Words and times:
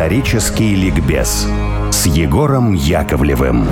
Исторический 0.00 0.76
ликбез 0.76 1.46
с 1.90 2.06
Егором 2.06 2.72
Яковлевым. 2.72 3.66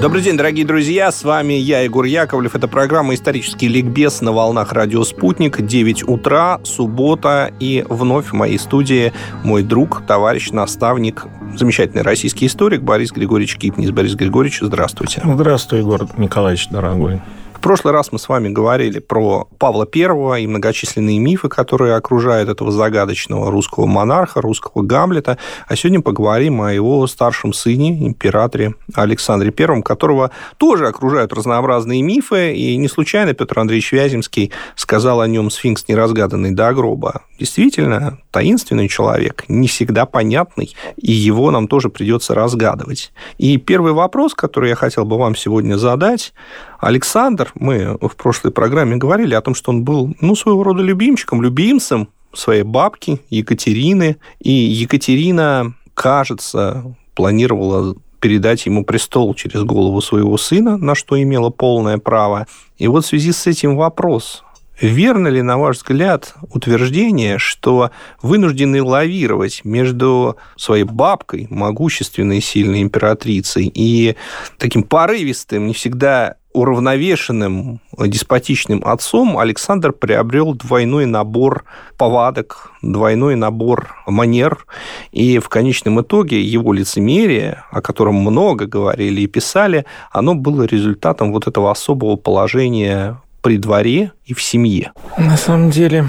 Добрый 0.00 0.22
день, 0.22 0.36
дорогие 0.36 0.64
друзья, 0.64 1.10
с 1.10 1.24
вами 1.24 1.54
я, 1.54 1.80
Егор 1.80 2.04
Яковлев. 2.04 2.54
Это 2.54 2.68
программа 2.68 3.14
«Исторический 3.14 3.66
ликбез» 3.66 4.20
на 4.20 4.30
волнах 4.30 4.72
«Радио 4.72 5.02
Спутник». 5.02 5.60
9 5.60 6.08
утра, 6.08 6.60
суббота, 6.62 7.50
и 7.58 7.84
вновь 7.88 8.26
в 8.26 8.34
моей 8.34 8.60
студии 8.60 9.12
мой 9.42 9.64
друг, 9.64 10.06
товарищ, 10.06 10.52
наставник, 10.52 11.24
замечательный 11.56 12.02
российский 12.02 12.46
историк 12.46 12.82
Борис 12.82 13.10
Григорьевич 13.10 13.56
Кипнис. 13.56 13.90
Борис 13.90 14.14
Григорьевич, 14.14 14.60
здравствуйте. 14.62 15.20
Здравствуй, 15.24 15.80
Егор 15.80 16.06
Николаевич, 16.16 16.68
дорогой. 16.68 17.20
В 17.60 17.62
прошлый 17.62 17.92
раз 17.92 18.10
мы 18.10 18.18
с 18.18 18.26
вами 18.26 18.48
говорили 18.48 19.00
про 19.00 19.46
Павла 19.58 19.86
I 19.94 20.44
и 20.44 20.46
многочисленные 20.46 21.18
мифы, 21.18 21.50
которые 21.50 21.94
окружают 21.94 22.48
этого 22.48 22.72
загадочного 22.72 23.50
русского 23.50 23.84
монарха, 23.84 24.40
русского 24.40 24.80
Гамлета. 24.80 25.36
А 25.68 25.76
сегодня 25.76 26.00
поговорим 26.00 26.62
о 26.62 26.72
его 26.72 27.06
старшем 27.06 27.52
сыне, 27.52 28.06
императоре 28.06 28.76
Александре 28.94 29.52
I, 29.56 29.82
которого 29.82 30.30
тоже 30.56 30.88
окружают 30.88 31.34
разнообразные 31.34 32.00
мифы. 32.00 32.54
И 32.54 32.78
не 32.78 32.88
случайно 32.88 33.34
Петр 33.34 33.58
Андреевич 33.58 33.92
Вяземский 33.92 34.52
сказал 34.74 35.20
о 35.20 35.28
нем 35.28 35.50
«Сфинкс 35.50 35.86
неразгаданный 35.86 36.52
до 36.52 36.72
гроба». 36.72 37.24
Действительно, 37.38 38.18
таинственный 38.30 38.88
человек, 38.88 39.44
не 39.48 39.68
всегда 39.68 40.06
понятный, 40.06 40.74
и 40.96 41.12
его 41.12 41.50
нам 41.50 41.68
тоже 41.68 41.90
придется 41.90 42.34
разгадывать. 42.34 43.12
И 43.36 43.58
первый 43.58 43.92
вопрос, 43.92 44.34
который 44.34 44.70
я 44.70 44.76
хотел 44.76 45.04
бы 45.04 45.18
вам 45.18 45.36
сегодня 45.36 45.76
задать, 45.76 46.32
Александр, 46.80 47.49
мы 47.54 47.96
в 48.00 48.16
прошлой 48.16 48.50
программе 48.50 48.96
говорили 48.96 49.34
о 49.34 49.40
том, 49.40 49.54
что 49.54 49.70
он 49.70 49.84
был, 49.84 50.14
ну, 50.20 50.34
своего 50.34 50.62
рода 50.62 50.82
любимчиком, 50.82 51.42
любимцем 51.42 52.08
своей 52.32 52.62
бабки 52.62 53.20
Екатерины. 53.30 54.16
И 54.40 54.50
Екатерина, 54.50 55.74
кажется, 55.94 56.96
планировала 57.14 57.96
передать 58.20 58.66
ему 58.66 58.84
престол 58.84 59.34
через 59.34 59.62
голову 59.62 60.00
своего 60.00 60.36
сына, 60.36 60.76
на 60.76 60.94
что 60.94 61.20
имела 61.20 61.50
полное 61.50 61.98
право. 61.98 62.46
И 62.78 62.86
вот 62.86 63.04
в 63.04 63.08
связи 63.08 63.32
с 63.32 63.46
этим 63.46 63.76
вопрос. 63.76 64.44
Верно 64.80 65.28
ли, 65.28 65.42
на 65.42 65.58
ваш 65.58 65.76
взгляд, 65.76 66.34
утверждение, 66.54 67.38
что 67.38 67.90
вынуждены 68.22 68.82
лавировать 68.82 69.60
между 69.64 70.36
своей 70.56 70.84
бабкой, 70.84 71.46
могущественной 71.50 72.40
сильной 72.40 72.80
императрицей, 72.80 73.70
и 73.74 74.16
таким 74.56 74.82
порывистым, 74.82 75.66
не 75.66 75.74
всегда 75.74 76.36
уравновешенным, 76.52 77.80
деспотичным 77.98 78.82
отцом 78.84 79.38
Александр 79.38 79.92
приобрел 79.92 80.54
двойной 80.54 81.06
набор 81.06 81.64
повадок, 81.96 82.72
двойной 82.82 83.36
набор 83.36 83.94
манер, 84.06 84.66
и 85.12 85.38
в 85.38 85.48
конечном 85.48 86.00
итоге 86.00 86.40
его 86.40 86.72
лицемерие, 86.72 87.64
о 87.70 87.82
котором 87.82 88.14
много 88.16 88.66
говорили 88.66 89.20
и 89.20 89.26
писали, 89.26 89.84
оно 90.10 90.34
было 90.34 90.62
результатом 90.62 91.32
вот 91.32 91.46
этого 91.46 91.70
особого 91.70 92.16
положения 92.16 93.20
при 93.42 93.56
дворе 93.58 94.12
и 94.24 94.34
в 94.34 94.42
семье. 94.42 94.92
На 95.18 95.36
самом 95.36 95.70
деле 95.70 96.08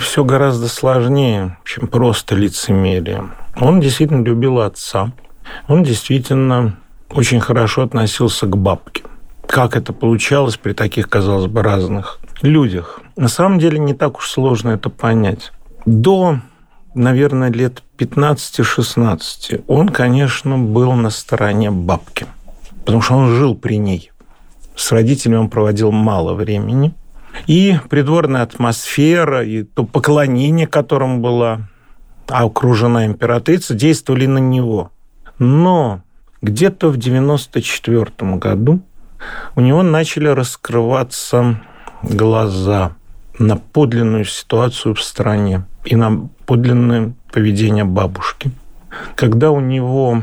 все 0.00 0.24
гораздо 0.24 0.68
сложнее, 0.68 1.58
чем 1.64 1.88
просто 1.88 2.34
лицемерие. 2.34 3.30
Он 3.60 3.80
действительно 3.80 4.24
любил 4.24 4.60
отца. 4.60 5.12
Он 5.66 5.82
действительно 5.82 6.76
очень 7.10 7.40
хорошо 7.40 7.82
относился 7.82 8.46
к 8.46 8.56
бабке 8.56 9.02
как 9.48 9.76
это 9.76 9.92
получалось 9.92 10.56
при 10.56 10.74
таких, 10.74 11.08
казалось 11.08 11.46
бы, 11.46 11.62
разных 11.62 12.20
людях. 12.42 13.00
На 13.16 13.28
самом 13.28 13.58
деле 13.58 13.78
не 13.78 13.94
так 13.94 14.18
уж 14.18 14.28
сложно 14.28 14.70
это 14.70 14.90
понять. 14.90 15.52
До, 15.86 16.40
наверное, 16.94 17.50
лет 17.50 17.82
15-16 17.96 19.64
он, 19.66 19.88
конечно, 19.88 20.58
был 20.58 20.92
на 20.92 21.10
стороне 21.10 21.70
бабки, 21.70 22.26
потому 22.84 23.00
что 23.00 23.14
он 23.14 23.34
жил 23.34 23.56
при 23.56 23.78
ней. 23.78 24.12
С 24.78 24.92
родителями 24.92 25.38
он 25.38 25.50
проводил 25.50 25.90
мало 25.90 26.34
времени. 26.34 26.94
И 27.48 27.76
придворная 27.90 28.42
атмосфера, 28.42 29.44
и 29.44 29.64
то 29.64 29.84
поклонение, 29.84 30.68
которым 30.68 31.20
была 31.20 31.68
окружена 32.28 33.04
императрица, 33.04 33.74
действовали 33.74 34.26
на 34.26 34.38
него. 34.38 34.92
Но 35.40 36.02
где-то 36.42 36.90
в 36.90 36.96
94 36.96 38.36
году 38.36 38.80
у 39.56 39.60
него 39.60 39.82
начали 39.82 40.28
раскрываться 40.28 41.60
глаза 42.04 42.92
на 43.36 43.56
подлинную 43.56 44.26
ситуацию 44.26 44.94
в 44.94 45.02
стране 45.02 45.64
и 45.84 45.96
на 45.96 46.28
подлинное 46.46 47.14
поведение 47.32 47.84
бабушки. 47.84 48.52
Когда 49.16 49.50
у 49.50 49.58
него 49.58 50.22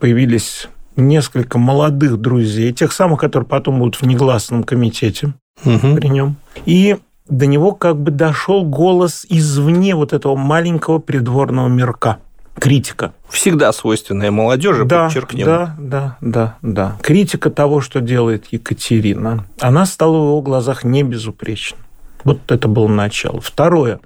появились 0.00 0.68
несколько 0.96 1.58
молодых 1.58 2.18
друзей, 2.18 2.72
тех 2.72 2.92
самых, 2.92 3.20
которые 3.20 3.48
потом 3.48 3.78
будут 3.78 3.96
в 3.96 4.06
негласном 4.06 4.64
комитете 4.64 5.34
угу. 5.64 5.96
при 5.96 6.08
нем. 6.08 6.36
И 6.64 6.96
до 7.28 7.46
него 7.46 7.72
как 7.72 7.98
бы 8.00 8.10
дошел 8.10 8.64
голос 8.64 9.26
извне 9.28 9.94
вот 9.94 10.12
этого 10.12 10.36
маленького 10.36 10.98
придворного 10.98 11.68
мирка 11.68 12.18
критика. 12.58 13.12
Всегда 13.28 13.72
свойственная 13.72 14.30
молодежи, 14.30 14.84
да, 14.84 15.06
подчеркнем. 15.06 15.44
Да, 15.44 15.76
да, 15.78 16.16
да, 16.20 16.56
да. 16.62 16.96
Критика 17.02 17.50
того, 17.50 17.80
что 17.80 18.00
делает 18.00 18.46
Екатерина, 18.50 19.46
она 19.60 19.86
стала 19.86 20.16
в 20.16 20.26
его 20.28 20.42
глазах 20.42 20.84
не 20.84 21.02
безупречна. 21.02 21.78
Вот 22.24 22.50
это 22.50 22.66
было 22.66 22.88
начало. 22.88 23.40
Второе. 23.40 24.00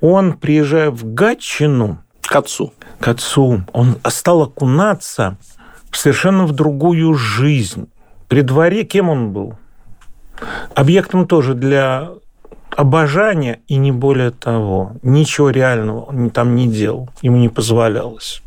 Он, 0.00 0.34
приезжая 0.34 0.90
в 0.90 1.14
Гатчину... 1.14 1.98
К 2.22 2.36
отцу. 2.36 2.72
К 3.00 3.08
отцу. 3.08 3.62
Он 3.72 3.96
стал 4.08 4.42
окунаться 4.42 5.36
совершенно 5.92 6.46
в 6.46 6.52
другую 6.52 7.14
жизнь. 7.14 7.88
При 8.28 8.42
дворе 8.42 8.84
кем 8.84 9.08
он 9.08 9.32
был? 9.32 9.54
Объектом 10.74 11.26
тоже 11.26 11.54
для 11.54 12.10
обожание 12.76 13.60
и 13.68 13.76
не 13.76 13.90
более 13.92 14.30
того. 14.30 14.92
Ничего 15.02 15.50
реального 15.50 16.02
он 16.02 16.30
там 16.30 16.54
не 16.54 16.68
делал, 16.68 17.08
ему 17.22 17.38
не 17.38 17.48
позволялось. 17.48 18.42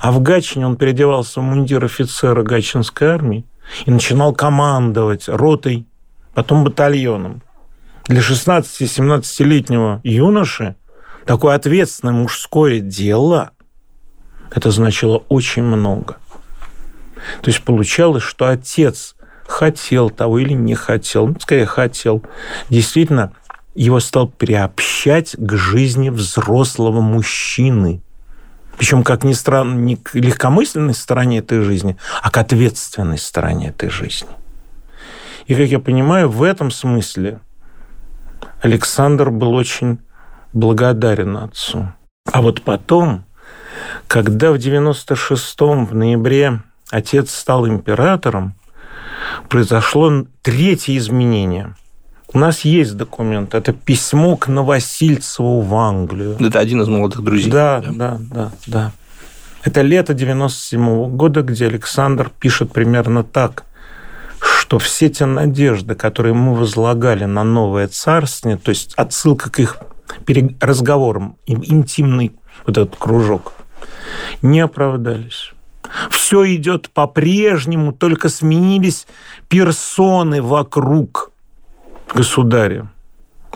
А 0.00 0.12
в 0.12 0.22
Гатчине 0.22 0.66
он 0.66 0.76
переодевался 0.76 1.40
в 1.40 1.42
мундир 1.42 1.84
офицера 1.84 2.42
Гатчинской 2.42 3.08
армии 3.08 3.44
и 3.84 3.90
начинал 3.90 4.32
командовать 4.32 5.28
ротой, 5.28 5.86
потом 6.34 6.62
батальоном. 6.62 7.42
Для 8.06 8.20
16-17-летнего 8.20 10.00
юноши 10.04 10.76
такое 11.26 11.56
ответственное 11.56 12.14
мужское 12.14 12.78
дело, 12.78 13.50
это 14.54 14.70
значило 14.70 15.24
очень 15.28 15.64
много. 15.64 16.18
То 17.42 17.50
есть 17.50 17.62
получалось, 17.62 18.22
что 18.22 18.48
отец 18.48 19.16
хотел 19.46 20.10
того 20.10 20.38
или 20.38 20.52
не 20.52 20.74
хотел, 20.74 21.28
ну, 21.28 21.36
скорее 21.40 21.66
хотел, 21.66 22.22
действительно 22.68 23.32
его 23.74 24.00
стал 24.00 24.28
приобщать 24.28 25.36
к 25.38 25.56
жизни 25.56 26.08
взрослого 26.08 27.00
мужчины. 27.00 28.02
Причем, 28.78 29.04
как 29.04 29.24
ни 29.24 29.32
странно, 29.32 29.74
не 29.74 29.96
к 29.96 30.14
легкомысленной 30.14 30.94
стороне 30.94 31.38
этой 31.38 31.60
жизни, 31.60 31.96
а 32.22 32.30
к 32.30 32.36
ответственной 32.38 33.18
стороне 33.18 33.68
этой 33.68 33.88
жизни. 33.88 34.28
И, 35.46 35.54
как 35.54 35.68
я 35.68 35.78
понимаю, 35.78 36.28
в 36.28 36.42
этом 36.42 36.70
смысле 36.70 37.40
Александр 38.60 39.30
был 39.30 39.54
очень 39.54 39.98
благодарен 40.52 41.36
отцу. 41.36 41.92
А 42.32 42.42
вот 42.42 42.62
потом, 42.62 43.24
когда 44.08 44.52
в 44.52 44.56
96-м, 44.56 45.86
в 45.86 45.94
ноябре, 45.94 46.60
отец 46.90 47.34
стал 47.34 47.66
императором, 47.68 48.54
произошло 49.48 50.26
третье 50.42 50.96
изменение. 50.96 51.74
У 52.32 52.38
нас 52.38 52.64
есть 52.64 52.96
документ. 52.96 53.54
Это 53.54 53.72
письмо 53.72 54.36
к 54.36 54.48
Новосильцеву 54.48 55.60
в 55.60 55.74
Англию. 55.74 56.36
Это 56.40 56.58
один 56.58 56.82
из 56.82 56.88
молодых 56.88 57.22
друзей. 57.22 57.50
Да, 57.50 57.80
да, 57.80 57.92
да, 57.92 58.18
да. 58.18 58.52
да. 58.66 58.92
Это 59.64 59.82
лето 59.82 60.14
97 60.14 60.80
-го 60.80 61.08
года, 61.08 61.42
где 61.42 61.66
Александр 61.66 62.30
пишет 62.40 62.72
примерно 62.72 63.24
так, 63.24 63.64
что 64.40 64.78
все 64.78 65.08
те 65.08 65.26
надежды, 65.26 65.94
которые 65.94 66.34
мы 66.34 66.54
возлагали 66.54 67.24
на 67.24 67.42
новое 67.42 67.88
царствие, 67.88 68.56
то 68.56 68.70
есть 68.70 68.94
отсылка 68.96 69.50
к 69.50 69.58
их 69.58 69.78
разговорам, 70.60 71.36
интимный 71.46 72.32
вот 72.66 72.78
этот 72.78 72.96
кружок, 72.96 73.52
не 74.42 74.60
оправдались. 74.60 75.52
Все 76.10 76.54
идет 76.54 76.90
по-прежнему, 76.90 77.92
только 77.92 78.28
сменились 78.28 79.06
персоны 79.48 80.42
вокруг 80.42 81.32
государя. 82.14 82.90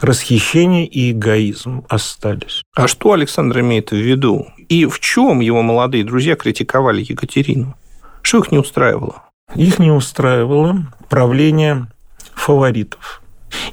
Расхищение 0.00 0.86
и 0.86 1.12
эгоизм 1.12 1.84
остались. 1.88 2.62
А 2.74 2.88
что 2.88 3.12
Александр 3.12 3.60
имеет 3.60 3.90
в 3.90 3.96
виду? 3.96 4.46
И 4.68 4.86
в 4.86 4.98
чем 4.98 5.40
его 5.40 5.62
молодые 5.62 6.04
друзья 6.04 6.36
критиковали 6.36 7.04
Екатерину? 7.06 7.76
Что 8.22 8.38
их 8.38 8.50
не 8.50 8.58
устраивало? 8.58 9.24
Их 9.54 9.78
не 9.78 9.90
устраивало 9.90 10.86
правление 11.10 11.88
фаворитов. 12.34 13.22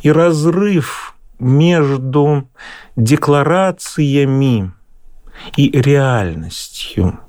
И 0.02 0.12
разрыв 0.12 1.16
между 1.40 2.50
декларациями 2.96 4.72
и 5.56 5.70
реальностью. 5.72 7.20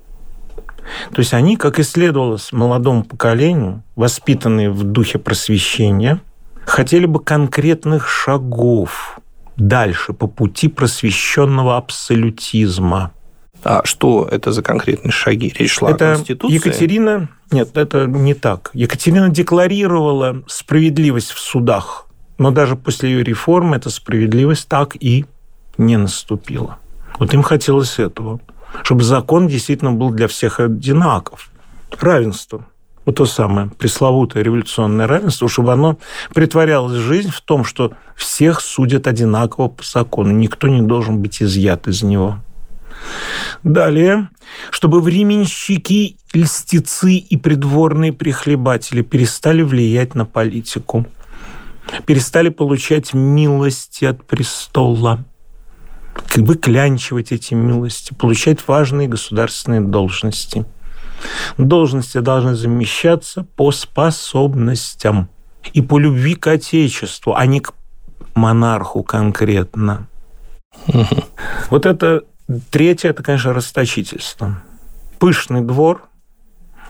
То 1.13 1.21
есть 1.21 1.35
они, 1.35 1.57
как 1.57 1.79
и 1.79 1.83
следовалось 1.83 2.53
молодому 2.53 3.05
поколению, 3.05 3.83
воспитанные 3.97 4.71
в 4.71 4.85
духе 4.85 5.19
просвещения, 5.19 6.21
хотели 6.65 7.07
бы 7.07 7.21
конкретных 7.21 8.09
шагов 8.09 9.21
дальше 9.57 10.13
по 10.13 10.27
пути 10.27 10.69
просвещенного 10.69 11.77
абсолютизма. 11.77 13.13
А 13.65 13.83
что 13.85 14.29
это 14.31 14.53
за 14.53 14.63
конкретные 14.63 15.11
шаги? 15.11 15.53
Речь 15.59 15.73
шла 15.73 15.91
это 15.91 16.13
о 16.13 16.15
Конституции? 16.15 16.55
Екатерина... 16.55 17.29
Нет, 17.51 17.77
это 17.77 18.07
не 18.07 18.35
так. 18.35 18.71
Екатерина 18.73 19.31
декларировала 19.31 20.43
справедливость 20.47 21.33
в 21.33 21.39
судах, 21.41 22.07
но 22.37 22.51
даже 22.51 22.77
после 22.77 23.11
ее 23.11 23.25
реформы 23.25 23.77
эта 23.77 23.91
справедливость 23.91 24.69
так 24.69 24.97
и 25.01 25.25
не 25.77 25.97
наступила. 25.97 26.79
Вот 27.19 27.35
им 27.35 27.43
хотелось 27.43 27.99
этого, 27.99 28.41
чтобы 28.83 29.03
закон 29.03 29.49
действительно 29.49 29.93
был 29.93 30.11
для 30.11 30.29
всех 30.29 30.61
одинаков. 30.61 31.51
Равенство. 31.99 32.67
Вот 33.05 33.17
то 33.17 33.25
самое 33.25 33.71
пресловутое 33.71 34.43
революционное 34.43 35.07
равенство, 35.07 35.49
чтобы 35.49 35.73
оно 35.73 35.99
притворялось 36.35 36.93
в 36.93 37.01
жизнь 37.01 37.31
в 37.31 37.41
том, 37.41 37.65
что 37.65 37.93
всех 38.15 38.61
судят 38.61 39.07
одинаково 39.07 39.69
по 39.69 39.83
закону, 39.83 40.33
никто 40.33 40.69
не 40.69 40.83
должен 40.83 41.23
быть 41.23 41.43
изъят 41.43 41.89
из 41.89 42.03
него. 42.03 42.39
Далее, 43.63 44.29
чтобы 44.71 45.01
временщики, 45.01 46.19
льстецы 46.35 47.15
и 47.15 47.37
придворные 47.39 48.13
прихлебатели 48.13 49.01
перестали 49.03 49.63
влиять 49.63 50.15
на 50.15 50.27
политику, 50.27 51.07
перестали 52.05 52.51
получать 52.51 53.15
милости 53.15 54.05
от 54.05 54.25
престола, 54.27 55.25
как 56.27 56.45
бы 56.45 56.57
клянчивать 56.57 57.33
эти 57.33 57.55
милости, 57.55 58.15
получать 58.15 58.67
важные 58.67 59.09
государственные 59.09 59.81
должности. 59.81 60.65
Должности 61.57 62.19
должны 62.19 62.55
замещаться 62.55 63.45
по 63.57 63.73
способностям 63.73 65.29
и 65.73 65.83
по 65.83 65.99
любви 65.99 66.35
к 66.35 66.47
Отечеству, 66.47 67.35
а 67.35 67.47
не 67.47 67.61
к 67.61 67.73
монарху 68.35 69.03
конкретно. 69.03 70.07
Вот 71.71 71.87
это 71.87 72.23
третье, 72.71 73.11
это, 73.11 73.23
конечно, 73.23 73.53
расточительство. 73.53 74.63
Пышный 75.19 75.63
двор, 75.63 76.09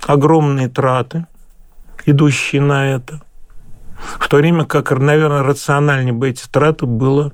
огромные 0.06 0.68
траты, 0.68 1.26
идущие 2.04 2.60
на 2.60 2.90
это. 2.90 3.22
В 4.18 4.28
то 4.28 4.36
время 4.36 4.64
как, 4.64 4.90
наверное, 4.92 5.42
рациональнее 5.42 6.12
бы 6.12 6.28
эти 6.28 6.46
траты 6.46 6.86
было 6.86 7.32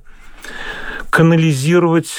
канализировать 1.15 2.11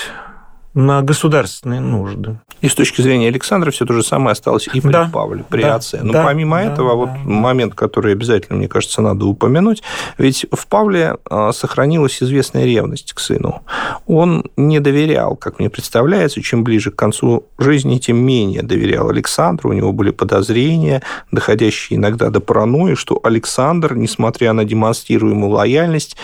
на 0.73 1.01
государственные 1.01 1.81
нужды. 1.81 2.39
И 2.61 2.67
с 2.67 2.75
точки 2.75 3.01
зрения 3.01 3.27
Александра 3.27 3.71
все 3.71 3.85
то 3.85 3.93
же 3.93 4.03
самое 4.03 4.31
осталось 4.31 4.67
и 4.73 4.81
при 4.81 4.91
да, 4.91 5.09
Павле, 5.11 5.43
при 5.47 5.61
да, 5.61 5.75
отце. 5.75 6.01
Но 6.01 6.13
да, 6.13 6.23
помимо 6.23 6.57
да, 6.57 6.63
этого, 6.63 6.89
да, 6.89 6.95
вот 6.95 7.09
да. 7.09 7.19
момент, 7.29 7.75
который 7.75 8.13
обязательно, 8.13 8.57
мне 8.57 8.67
кажется, 8.67 9.01
надо 9.01 9.25
упомянуть, 9.25 9.83
ведь 10.17 10.45
в 10.51 10.67
Павле 10.67 11.17
а, 11.29 11.51
сохранилась 11.51 12.21
известная 12.23 12.65
ревность 12.65 13.13
к 13.13 13.19
сыну. 13.19 13.63
Он 14.07 14.45
не 14.57 14.79
доверял, 14.79 15.35
как 15.35 15.59
мне 15.59 15.69
представляется, 15.69 16.41
чем 16.41 16.63
ближе 16.63 16.91
к 16.91 16.95
концу 16.95 17.45
жизни, 17.57 17.97
тем 17.97 18.17
менее 18.17 18.61
доверял 18.61 19.09
Александру. 19.09 19.69
У 19.69 19.73
него 19.73 19.93
были 19.93 20.11
подозрения, 20.11 21.03
доходящие 21.31 21.97
иногда 21.97 22.29
до 22.29 22.39
паранойи, 22.39 22.95
что 22.95 23.19
Александр, 23.23 23.95
несмотря 23.95 24.53
на 24.53 24.65
демонстрируемую 24.65 25.51
лояльность, 25.51 26.17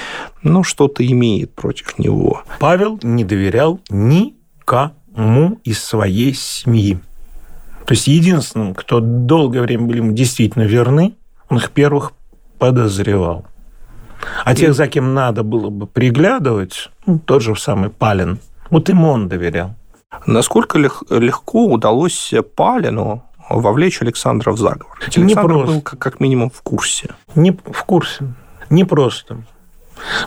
ну, 0.43 0.63
что-то 0.63 1.05
имеет 1.05 1.53
против 1.53 1.99
него. 1.99 2.43
Павел 2.59 2.99
не 3.03 3.23
доверял 3.23 3.79
ни 3.89 4.35
никому 4.71 5.59
из 5.63 5.83
своей 5.83 6.33
семьи. 6.33 6.99
То 7.85 7.93
есть 7.93 8.07
единственным, 8.07 8.73
кто 8.73 8.99
долгое 8.99 9.61
время 9.61 9.85
были 9.85 9.97
ему 9.97 10.11
действительно 10.13 10.63
верны, 10.63 11.15
он 11.49 11.57
их 11.57 11.71
первых 11.71 12.13
подозревал. 12.57 13.45
А 14.45 14.53
тех, 14.53 14.75
за 14.75 14.87
кем 14.87 15.13
надо 15.13 15.43
было 15.43 15.69
бы 15.69 15.87
приглядывать, 15.87 16.89
ну, 17.05 17.19
тот 17.19 17.41
же 17.41 17.55
самый 17.55 17.89
Палин, 17.89 18.39
вот 18.69 18.87
ему 18.87 19.09
он 19.09 19.27
доверял. 19.27 19.73
Насколько 20.27 20.77
легко 20.77 21.65
удалось 21.65 22.33
Палину 22.55 23.23
вовлечь 23.49 24.01
Александра 24.01 24.51
в 24.51 24.59
заговор? 24.59 24.99
Александр 25.01 25.27
не 25.27 25.33
просто. 25.33 25.73
был 25.73 25.81
как 25.81 26.19
минимум 26.19 26.51
в 26.51 26.61
курсе. 26.61 27.09
Не 27.33 27.51
в 27.51 27.83
курсе. 27.85 28.25
Не 28.69 28.83
просто. 28.83 29.43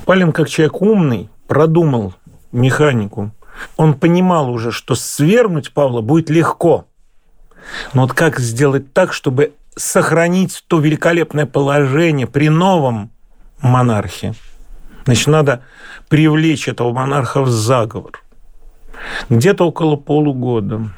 Палин, 0.04 0.32
как 0.32 0.48
человек 0.48 0.80
умный, 0.80 1.28
продумал 1.46 2.14
механику 2.52 3.32
он 3.76 3.94
понимал 3.94 4.50
уже, 4.50 4.72
что 4.72 4.94
свергнуть 4.94 5.72
Павла 5.72 6.00
будет 6.00 6.30
легко. 6.30 6.86
Но 7.92 8.02
вот 8.02 8.12
как 8.12 8.38
сделать 8.38 8.92
так, 8.92 9.12
чтобы 9.12 9.52
сохранить 9.76 10.64
то 10.68 10.80
великолепное 10.80 11.46
положение 11.46 12.26
при 12.26 12.48
новом 12.48 13.10
монархе? 13.60 14.34
Значит, 15.04 15.26
надо 15.28 15.62
привлечь 16.08 16.68
этого 16.68 16.92
монарха 16.92 17.42
в 17.42 17.48
заговор. 17.48 18.22
Где-то 19.28 19.66
около 19.66 19.96
полугода 19.96 20.90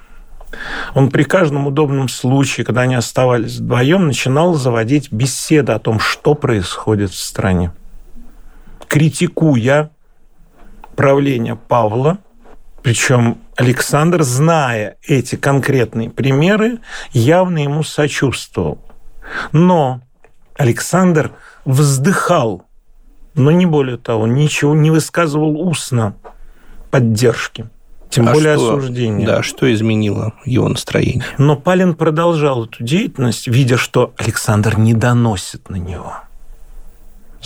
он 0.94 1.10
при 1.10 1.24
каждом 1.24 1.66
удобном 1.66 2.08
случае, 2.08 2.64
когда 2.64 2.82
они 2.82 2.94
оставались 2.94 3.56
вдвоем, 3.56 4.06
начинал 4.06 4.54
заводить 4.54 5.12
беседы 5.12 5.72
о 5.72 5.78
том, 5.78 5.98
что 5.98 6.34
происходит 6.34 7.10
в 7.10 7.18
стране. 7.18 7.72
Критикуя 8.88 9.90
правление 10.94 11.56
Павла, 11.56 12.18
причем 12.82 13.38
Александр, 13.56 14.22
зная 14.22 14.96
эти 15.02 15.36
конкретные 15.36 16.10
примеры, 16.10 16.78
явно 17.12 17.58
ему 17.58 17.82
сочувствовал. 17.82 18.78
Но 19.52 20.02
Александр 20.56 21.32
вздыхал, 21.64 22.64
но 23.34 23.50
не 23.50 23.66
более 23.66 23.98
того, 23.98 24.26
ничего 24.26 24.74
не 24.74 24.90
высказывал 24.90 25.60
устно 25.60 26.14
поддержки. 26.90 27.68
Тем 28.08 28.28
а 28.28 28.32
более 28.32 28.56
что, 28.56 28.76
осуждения. 28.76 29.26
Да, 29.26 29.42
что 29.42 29.72
изменило 29.72 30.34
его 30.44 30.68
настроение? 30.68 31.24
Но 31.38 31.56
Палин 31.56 31.94
продолжал 31.94 32.64
эту 32.64 32.84
деятельность, 32.84 33.48
видя, 33.48 33.76
что 33.76 34.14
Александр 34.16 34.78
не 34.78 34.94
доносит 34.94 35.68
на 35.68 35.76
него. 35.76 36.14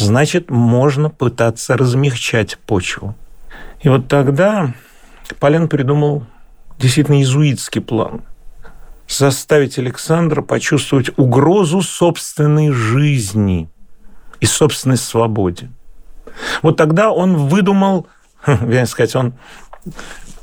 Значит, 0.01 0.51
можно 0.51 1.11
пытаться 1.11 1.77
размягчать 1.77 2.59
почву. 2.59 3.15
И 3.83 3.89
вот 3.89 4.09
тогда 4.09 4.73
Полен 5.39 5.69
придумал 5.69 6.25
действительно 6.79 7.17
иезуитский 7.17 7.83
план 7.83 8.23
заставить 9.07 9.79
Александра 9.79 10.41
почувствовать 10.41 11.11
угрозу 11.19 11.83
собственной 11.83 12.71
жизни 12.71 13.69
и 14.41 14.47
собственной 14.47 14.97
свободе. 14.97 15.71
Вот 16.63 16.77
тогда 16.77 17.11
он 17.11 17.37
выдумал, 17.37 18.07
вернее 18.47 18.87
сказать, 18.87 19.15
он 19.15 19.35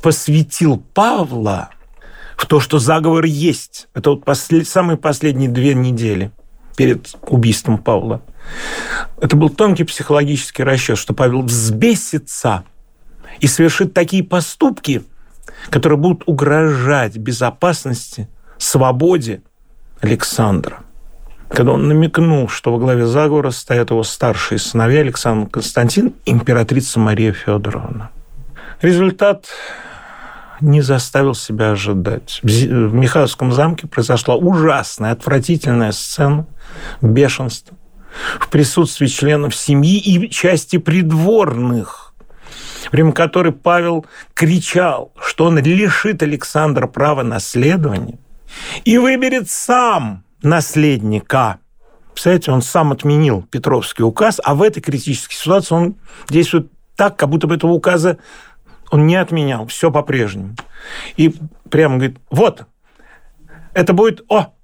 посвятил 0.02 0.82
Павла 0.94 1.70
в 2.36 2.46
то, 2.46 2.60
что 2.60 2.78
заговор 2.78 3.24
есть. 3.24 3.88
Это 3.94 4.10
вот 4.10 4.24
послед... 4.24 4.68
самые 4.68 4.98
последние 4.98 5.48
две 5.48 5.74
недели 5.74 6.30
перед 6.76 7.16
убийством 7.22 7.78
Павла. 7.78 8.22
Это 9.20 9.36
был 9.36 9.50
тонкий 9.50 9.84
психологический 9.84 10.62
расчет, 10.62 10.98
что 10.98 11.14
Павел 11.14 11.42
взбесится– 11.42 12.64
и 13.40 13.46
совершит 13.46 13.94
такие 13.94 14.22
поступки, 14.22 15.02
которые 15.70 15.98
будут 15.98 16.22
угрожать 16.26 17.16
безопасности, 17.16 18.28
свободе 18.58 19.42
Александра. 20.00 20.80
Когда 21.48 21.72
он 21.72 21.88
намекнул, 21.88 22.48
что 22.48 22.72
во 22.72 22.78
главе 22.78 23.06
заговора 23.06 23.50
стоят 23.50 23.90
его 23.90 24.02
старшие 24.02 24.58
сыновья 24.58 25.00
Александр 25.00 25.48
Константин 25.48 26.12
и 26.26 26.32
императрица 26.32 26.98
Мария 26.98 27.32
Федоровна. 27.32 28.10
Результат 28.82 29.46
не 30.60 30.82
заставил 30.82 31.34
себя 31.34 31.70
ожидать. 31.70 32.40
В 32.42 32.92
Михайловском 32.94 33.52
замке 33.52 33.86
произошла 33.86 34.34
ужасная, 34.36 35.12
отвратительная 35.12 35.92
сцена 35.92 36.46
бешенства 37.00 37.77
в 38.38 38.48
присутствии 38.48 39.06
членов 39.06 39.54
семьи 39.54 39.98
и 39.98 40.30
части 40.30 40.78
придворных– 40.78 42.04
время 42.92 43.12
которой 43.12 43.52
Павел 43.52 44.06
кричал, 44.34 45.12
что 45.20 45.46
он 45.46 45.58
лишит 45.58 46.22
Александра 46.22 46.86
права 46.86 47.22
наследования 47.22 48.18
и 48.84 48.98
выберет 48.98 49.50
сам 49.50 50.24
наследника. 50.42 51.58
Представляете, 52.12 52.50
он 52.50 52.62
сам 52.62 52.92
отменил 52.92 53.42
Петровский 53.42 54.02
указ, 54.02 54.40
а 54.42 54.54
в 54.54 54.62
этой 54.62 54.80
критической 54.80 55.36
ситуации 55.36 55.74
он 55.74 55.94
действует 56.28 56.70
так, 56.96 57.16
как 57.16 57.28
будто 57.28 57.46
бы 57.46 57.54
этого 57.54 57.72
указа 57.72 58.18
он 58.90 59.06
не 59.06 59.16
отменял, 59.16 59.66
все 59.66 59.90
по-прежнему. 59.90 60.56
И 61.16 61.34
прямо 61.70 61.96
говорит, 61.96 62.18
вот, 62.30 62.64
это 63.74 63.92
будет, 63.92 64.24
о, 64.28 64.54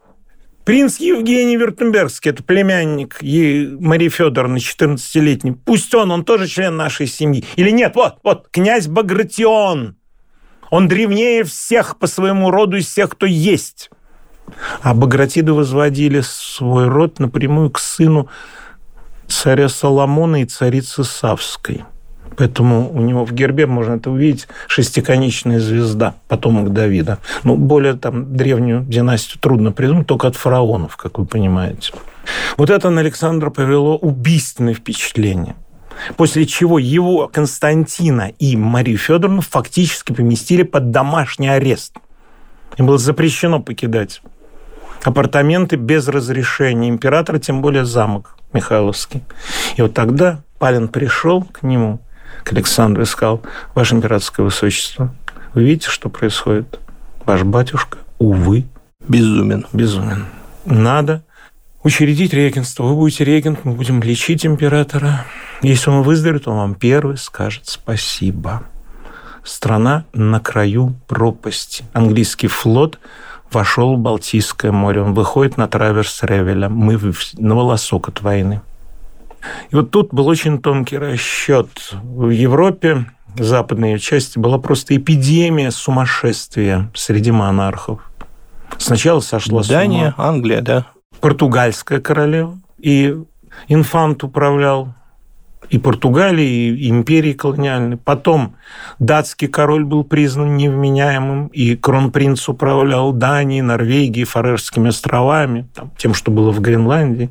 Принц 0.65 0.97
Евгений 0.99 1.59
Вертембергский, 1.59 2.31
это 2.31 2.43
племянник 2.43 3.19
Марии 3.21 4.09
Федоровны, 4.09 4.57
14-летний. 4.57 5.53
Пусть 5.53 5.95
он, 5.95 6.11
он 6.11 6.25
тоже 6.25 6.47
член 6.49 6.77
нашей 6.77 7.07
семьи. 7.07 7.45
Или 7.57 7.71
нет, 7.71 7.95
вот, 7.95 8.17
вот, 8.23 8.49
князь 8.51 8.87
Багратион. 8.87 9.97
Он 10.71 10.89
древнее 10.89 11.45
всех 11.45 11.99
по 11.99 12.07
своему 12.07 12.51
роду 12.51 12.79
из 12.79 12.87
всех, 12.87 13.11
кто 13.11 13.27
есть. 13.27 13.91
А 14.81 14.95
Багратиды 14.95 15.53
возводили 15.53 16.23
свой 16.23 16.89
род 16.89 17.19
напрямую 17.19 17.71
к 17.71 17.79
сыну 17.79 18.31
царя 19.29 19.69
Соломона 19.69 20.43
и 20.43 20.47
царицы 20.47 21.05
Савской. 21.05 21.85
Поэтому 22.37 22.91
у 22.93 23.01
него 23.01 23.25
в 23.25 23.33
гербе 23.33 23.67
можно 23.67 23.95
это 23.95 24.11
увидеть 24.11 24.49
шестиконечная 24.67 25.61
звезда, 25.61 26.15
потомок 26.29 26.73
Давида. 26.73 27.19
Ну, 27.43 27.57
более 27.57 27.95
там 27.95 28.37
древнюю 28.37 28.83
династию 28.83 29.39
трудно 29.41 29.73
придумать, 29.73 30.07
только 30.07 30.29
от 30.29 30.37
фараонов, 30.37 30.97
как 30.97 31.19
вы 31.19 31.27
понимаете. 31.27 31.93
Вот 32.57 32.71
это 32.71 32.91
на 32.91 33.01
Александра 33.01 33.51
повело 33.51 33.97
убийственное 33.97 34.75
впечатление. 34.75 35.55
После 36.17 36.45
чего 36.45 36.79
его 36.79 37.29
Константина 37.33 38.33
и 38.39 38.57
Марию 38.57 38.99
Федоровну 38.99 39.43
фактически 39.43 40.13
поместили 40.13 40.63
под 40.65 40.91
домашний 40.91 41.49
арест. 41.49 41.97
Им 42.77 42.87
было 42.87 42.99
запрещено 42.99 43.61
покидать 43.61 44.21
апартаменты 45.05 45.77
без 45.77 46.09
разрешения 46.09 46.89
императора, 46.89 47.39
тем 47.39 47.63
более 47.63 47.85
замок 47.85 48.37
Михайловский. 48.53 49.23
И 49.77 49.83
вот 49.83 49.95
тогда 49.95 50.41
Палин 50.59 50.89
пришел 50.89 51.43
к 51.43 51.63
нему, 51.63 52.01
к 52.43 52.53
Александру, 52.53 53.03
и 53.03 53.07
сказал, 53.07 53.43
«Ваше 53.75 53.95
императорское 53.95 54.45
высочество, 54.45 55.15
вы 55.55 55.65
видите, 55.65 55.89
что 55.89 56.09
происходит? 56.09 56.81
Ваш 57.25 57.43
батюшка, 57.43 57.99
увы, 58.19 58.65
безумен. 59.09 59.67
Безумен. 59.73 60.27
Надо 60.65 61.23
учредить 61.85 62.33
регенство. 62.35 62.85
Вы 62.85 62.95
будете 62.97 63.25
регент, 63.25 63.65
мы 63.65 63.73
будем 63.73 64.03
лечить 64.03 64.45
императора. 64.45 65.25
Если 65.63 65.91
он 65.91 66.03
выздоровеет, 66.03 66.49
он 66.49 66.57
вам 66.57 66.75
первый 66.75 67.17
скажет 67.17 67.67
спасибо. 67.67 68.65
Страна 69.45 70.07
на 70.13 70.41
краю 70.41 70.95
пропасти. 71.07 71.85
Английский 71.93 72.49
флот 72.49 72.99
вошел 73.53 73.95
в 73.95 73.99
Балтийское 73.99 74.73
море. 74.73 75.03
Он 75.03 75.15
выходит 75.15 75.57
на 75.57 75.69
траверс 75.69 76.23
Ревеля. 76.23 76.69
Мы 76.69 76.99
на 77.35 77.55
волосок 77.55 78.09
от 78.09 78.23
войны. 78.23 78.63
И 79.71 79.77
вот 79.77 79.91
тут 79.91 80.13
был 80.13 80.27
очень 80.27 80.61
тонкий 80.61 80.99
расчет. 80.99 81.69
В 81.93 82.31
Европе, 82.31 83.07
западной 83.37 83.93
ее 83.93 83.99
части, 83.99 84.39
была 84.39 84.59
просто 84.59 84.97
эпидемия 84.97 85.71
сумасшествия 85.71 86.91
среди 86.95 87.31
монархов. 87.31 88.01
Сначала 88.79 89.21
сошла 89.21 89.63
Дания, 89.63 90.13
с 90.13 90.19
ума. 90.19 90.29
Англия, 90.29 90.61
да. 90.61 90.87
Португальская 91.21 92.01
королева. 92.01 92.59
И 92.79 93.17
инфант 93.69 94.25
управлял 94.25 94.95
и 95.71 95.79
Португалии, 95.79 96.77
и 96.77 96.91
империи 96.91 97.33
колониальной. 97.33 97.97
Потом 97.97 98.57
датский 98.99 99.49
король 99.49 99.85
был 99.85 100.05
признан 100.05 100.57
невменяемым, 100.57 101.49
и 101.49 101.77
кронпринц 101.77 102.49
управлял 102.49 103.13
Данией, 103.13 103.63
Норвегией, 103.63 104.25
Фарерскими 104.25 104.89
островами, 104.89 105.67
там, 105.75 105.91
тем, 105.97 106.15
что 106.15 106.31
было 106.31 106.51
в 106.51 106.61
Гренландии. 106.61 107.31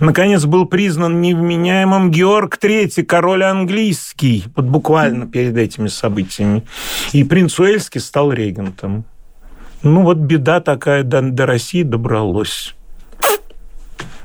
Наконец 0.00 0.44
был 0.44 0.66
признан 0.66 1.20
невменяемым 1.20 2.10
Георг 2.10 2.58
III, 2.62 3.02
король 3.04 3.44
английский, 3.44 4.44
вот 4.56 4.66
буквально 4.66 5.26
перед 5.26 5.56
этими 5.56 5.88
событиями. 5.88 6.64
И 7.12 7.24
принц 7.24 7.58
Уэльский 7.58 8.00
стал 8.00 8.32
регентом. 8.32 9.04
Ну 9.82 10.02
вот 10.02 10.16
беда 10.16 10.60
такая 10.60 11.02
до, 11.02 11.20
до 11.20 11.44
России 11.44 11.82
добралась. 11.82 12.74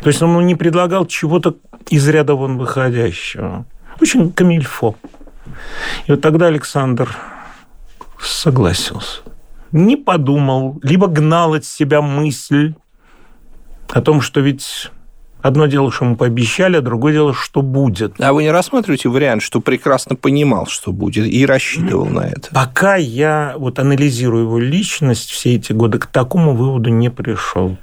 То 0.02 0.08
есть 0.08 0.22
он 0.22 0.46
не 0.46 0.56
предлагал 0.56 1.06
чего-то 1.06 1.56
из 1.90 2.08
ряда 2.08 2.36
вон 2.36 2.58
выходящего. 2.58 3.66
Очень 4.02 4.32
камильфо. 4.32 4.96
И 6.08 6.12
вот 6.12 6.22
тогда 6.22 6.48
Александр 6.48 7.16
согласился. 8.20 9.22
Не 9.72 9.98
подумал, 9.98 10.80
либо 10.84 11.08
гнал 11.08 11.54
от 11.54 11.66
себя 11.66 12.02
мысль 12.02 12.74
о 13.90 14.02
том, 14.02 14.22
что 14.22 14.40
ведь 14.40 14.90
Одно 15.42 15.68
дело, 15.68 15.90
что 15.90 16.04
ему 16.04 16.18
пообещали, 16.18 16.76
а 16.76 16.82
другое 16.82 17.14
дело, 17.14 17.34
что 17.34 17.62
будет. 17.62 18.20
А 18.20 18.34
вы 18.34 18.44
не 18.44 18.52
рассматриваете 18.52 19.08
вариант, 19.08 19.42
что 19.42 19.62
прекрасно 19.62 20.18
понимал, 20.18 20.68
что 20.68 20.92
будет, 20.92 21.26
и 21.28 21.46
рассчитывал 21.46 22.08
на 22.08 22.28
это? 22.28 22.50
Пока 22.54 22.98
я 22.98 23.54
вот 23.58 23.80
анализирую 23.80 24.44
его 24.44 24.60
личность 24.60 25.30
все 25.30 25.56
эти 25.56 25.72
годы, 25.72 25.98
к 25.98 26.08
такому 26.08 26.56
выводу 26.56 26.90
не 26.90 27.10
пришел. 27.10 27.78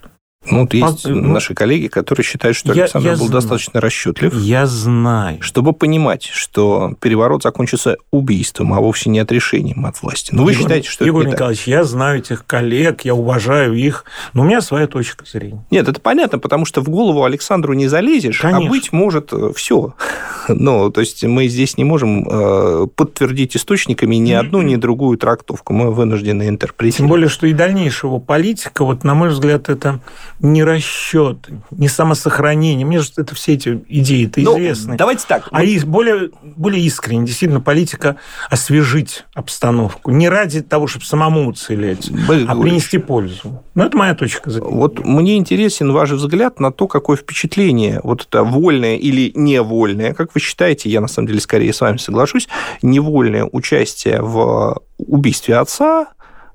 Ну, 0.51 0.61
вот 0.61 0.75
есть 0.75 1.07
а, 1.07 1.11
наши 1.11 1.55
коллеги, 1.55 1.89
которые 1.89 2.25
считают, 2.25 2.57
что 2.57 2.73
я, 2.73 2.85
Александр 2.85 3.09
я 3.09 3.13
был 3.13 3.27
знаю. 3.27 3.33
достаточно 3.33 3.81
расчетлив. 3.81 4.35
Я 4.35 4.67
знаю. 4.67 5.43
Чтобы 5.43 5.73
понимать, 5.73 6.25
что 6.25 6.95
переворот 7.01 7.43
закончится 7.43 7.97
убийством, 8.11 8.73
а 8.75 8.81
вовсе 8.81 9.11
не 9.11 9.19
отрешением 9.19 9.87
от 9.87 10.01
власти. 10.03 10.31
Но 10.33 10.39
ну, 10.39 10.45
вы 10.45 10.53
Егор, 10.53 10.63
считаете, 10.63 10.89
что 10.89 11.05
Егор 11.05 11.23
это 11.23 11.33
Николаевич, 11.33 11.61
так? 11.61 11.69
я 11.69 11.85
знаю 11.85 12.19
этих 12.19 12.47
коллег, 12.47 13.03
я 13.03 13.15
уважаю 13.15 13.75
их, 13.75 14.05
но 14.33 14.43
у 14.43 14.45
меня 14.45 14.61
своя 14.61 14.87
точка 14.87 15.25
зрения. 15.25 15.65
Нет, 15.71 15.89
это 15.89 16.01
понятно, 16.01 16.39
потому 16.39 16.65
что 16.65 16.81
в 16.81 16.89
голову 16.89 17.25
Александру 17.25 17.75
не 17.75 17.89
залезешь, 17.89 18.41
а 18.41 18.51
Конечно. 18.51 18.67
а 18.67 18.71
быть 18.71 18.93
может 18.93 19.33
э, 19.33 19.53
все. 19.55 19.95
Ну, 20.49 20.91
то 20.93 21.01
есть 21.01 21.25
мы 21.25 21.49
здесь 21.49 21.77
не 21.77 21.83
можем 21.83 22.25
э, 22.29 22.87
подтвердить 22.95 23.57
источниками 23.57 24.15
ни 24.15 24.31
одну, 24.31 24.63
ни 24.63 24.77
другую 24.77 25.19
трактовку. 25.19 25.73
Мы 25.73 25.91
вынуждены 25.91 26.49
интерпретировать. 26.49 26.99
Тем 26.99 27.09
более, 27.09 27.29
что 27.29 27.49
и 27.49 27.53
дальнейшего 27.53 28.21
политика, 28.21 28.85
вот, 28.85 29.03
на 29.03 29.15
мой 29.15 29.31
взгляд, 29.31 29.69
это 29.69 29.99
не 30.41 30.65
расчет, 30.65 31.49
не 31.71 31.89
самосохранение. 31.89 32.87
Мне 32.87 33.01
же 33.01 33.11
это 33.17 33.35
все 33.35 33.55
эти 33.55 33.81
идеи 33.89 34.27
это 34.27 34.41
ну, 34.41 34.59
известны. 34.59 34.97
Давайте 34.97 35.25
так. 35.27 35.49
А 35.51 35.63
вот... 35.63 35.85
более, 35.85 36.31
более 36.43 36.83
искренне, 36.83 37.27
действительно, 37.27 37.61
политика 37.61 38.17
освежить 38.51 39.25
обстановку. 39.35 40.11
Не 40.11 40.29
ради 40.29 40.61
того, 40.61 40.87
чтобы 40.87 41.05
самому 41.05 41.49
уцелеть, 41.49 42.11
Борис 42.27 42.47
а 42.49 42.55
принести 42.55 42.99
пользу. 42.99 43.63
Ну, 43.75 43.85
это 43.85 43.97
моя 43.97 44.15
точка 44.15 44.51
зрения. 44.51 44.71
Вот 44.71 45.05
мне 45.05 45.37
интересен 45.37 45.93
ваш 45.93 46.11
взгляд 46.11 46.61
на 46.61 46.71
то, 46.71 46.87
какое 46.87 47.17
впечатление 47.17 48.01
вот 48.03 48.27
это 48.27 48.45
вольное 48.45 48.97
или 48.97 49.33
невольное, 49.35 50.13
как 50.13 50.35
вы 50.35 50.41
считаете, 50.41 50.91
я 50.91 51.01
на 51.01 51.09
самом 51.09 51.29
деле 51.29 51.41
скорее 51.41 51.73
с 51.73 51.81
вами 51.81 51.97
соглашусь, 51.97 52.49
невольное 52.83 53.49
участие 53.51 54.21
в 54.21 54.81
убийстве 54.99 55.57
отца 55.57 56.09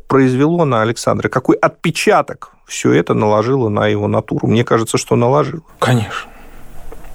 произвело 0.07 0.65
на 0.65 0.81
Александра? 0.81 1.29
Какой 1.29 1.55
отпечаток 1.55 2.53
все 2.71 2.93
это 2.93 3.13
наложило 3.13 3.67
на 3.67 3.87
его 3.87 4.07
натуру? 4.07 4.47
Мне 4.47 4.63
кажется, 4.63 4.97
что 4.97 5.17
наложило. 5.17 5.61
Конечно. 5.77 6.31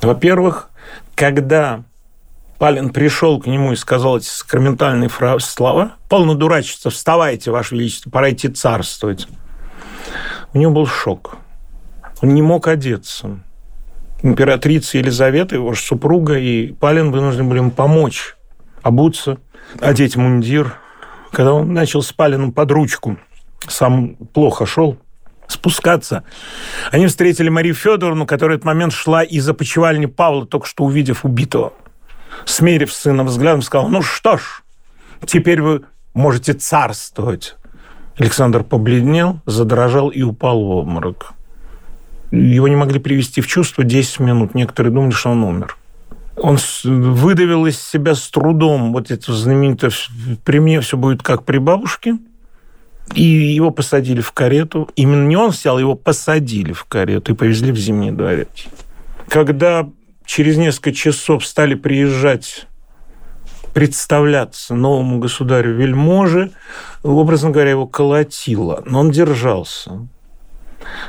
Во-первых, 0.02 0.68
когда 1.14 1.82
Палин 2.58 2.90
пришел 2.90 3.40
к 3.40 3.46
нему 3.46 3.72
и 3.72 3.76
сказал 3.76 4.18
эти 4.18 4.26
сакраментальные 4.26 5.10
слова, 5.40 5.92
полно 6.10 6.34
дурачество, 6.34 6.90
вставайте, 6.90 7.50
Ваше 7.50 7.74
Величество, 7.74 8.10
пора 8.10 8.32
идти 8.32 8.48
царствовать. 8.48 9.26
У 10.52 10.58
него 10.58 10.72
был 10.72 10.86
шок. 10.86 11.38
Он 12.20 12.34
не 12.34 12.42
мог 12.42 12.68
одеться. 12.68 13.40
Императрица 14.22 14.98
Елизавета, 14.98 15.54
его 15.54 15.74
супруга, 15.74 16.38
и 16.38 16.72
Палин 16.72 17.12
вынуждены 17.12 17.48
были 17.48 17.60
ему 17.60 17.70
помочь 17.70 18.36
обуться, 18.82 19.38
одеть 19.80 20.16
мундир, 20.16 20.74
когда 21.32 21.54
он 21.54 21.72
начал 21.72 22.02
с 22.02 22.12
Палиным 22.12 22.52
под 22.52 22.70
ручку, 22.70 23.16
сам 23.66 24.16
плохо 24.16 24.66
шел, 24.66 24.98
спускаться. 25.48 26.24
Они 26.90 27.06
встретили 27.06 27.48
Марию 27.48 27.74
Федоровну, 27.74 28.26
которая 28.26 28.56
в 28.56 28.58
этот 28.58 28.66
момент 28.66 28.92
шла 28.92 29.22
из 29.22 29.48
опочивальни 29.48 30.06
Павла, 30.06 30.46
только 30.46 30.66
что 30.66 30.84
увидев 30.84 31.24
убитого. 31.24 31.72
Смерив 32.44 32.92
сына 32.92 33.24
взглядом, 33.24 33.62
сказал, 33.62 33.88
ну 33.88 34.02
что 34.02 34.36
ж, 34.36 34.62
теперь 35.24 35.62
вы 35.62 35.82
можете 36.14 36.52
царствовать. 36.52 37.56
Александр 38.18 38.64
побледнел, 38.64 39.40
задрожал 39.46 40.08
и 40.08 40.22
упал 40.22 40.64
в 40.64 40.70
обморок. 40.70 41.32
Его 42.30 42.66
не 42.68 42.76
могли 42.76 42.98
привести 42.98 43.40
в 43.40 43.46
чувство 43.46 43.84
10 43.84 44.20
минут. 44.20 44.54
Некоторые 44.54 44.92
думали, 44.92 45.12
что 45.12 45.30
он 45.30 45.44
умер. 45.44 45.76
Он 46.36 46.58
выдавил 46.84 47.66
из 47.66 47.80
себя 47.80 48.14
с 48.14 48.28
трудом 48.28 48.92
вот 48.92 49.10
это 49.10 49.32
знаменитое 49.32 49.90
«при 50.44 50.58
мне 50.58 50.80
все 50.80 50.96
будет 50.96 51.22
как 51.22 51.44
при 51.44 51.58
бабушке», 51.58 52.18
и 53.14 53.22
его 53.22 53.70
посадили 53.70 54.20
в 54.20 54.32
карету. 54.32 54.88
Именно 54.96 55.26
не 55.26 55.36
он 55.36 55.52
сел, 55.52 55.78
его 55.78 55.94
посадили 55.94 56.72
в 56.72 56.84
карету 56.84 57.32
и 57.32 57.36
повезли 57.36 57.72
в 57.72 57.76
Зимний 57.76 58.10
дворец. 58.10 58.48
Когда 59.28 59.88
через 60.24 60.56
несколько 60.56 60.92
часов 60.92 61.46
стали 61.46 61.74
приезжать 61.74 62.66
представляться 63.72 64.74
новому 64.74 65.18
государю 65.18 65.74
вельможи, 65.74 66.50
образно 67.02 67.50
говоря, 67.50 67.70
его 67.70 67.86
колотило, 67.86 68.82
но 68.86 69.00
он 69.00 69.10
держался. 69.10 70.08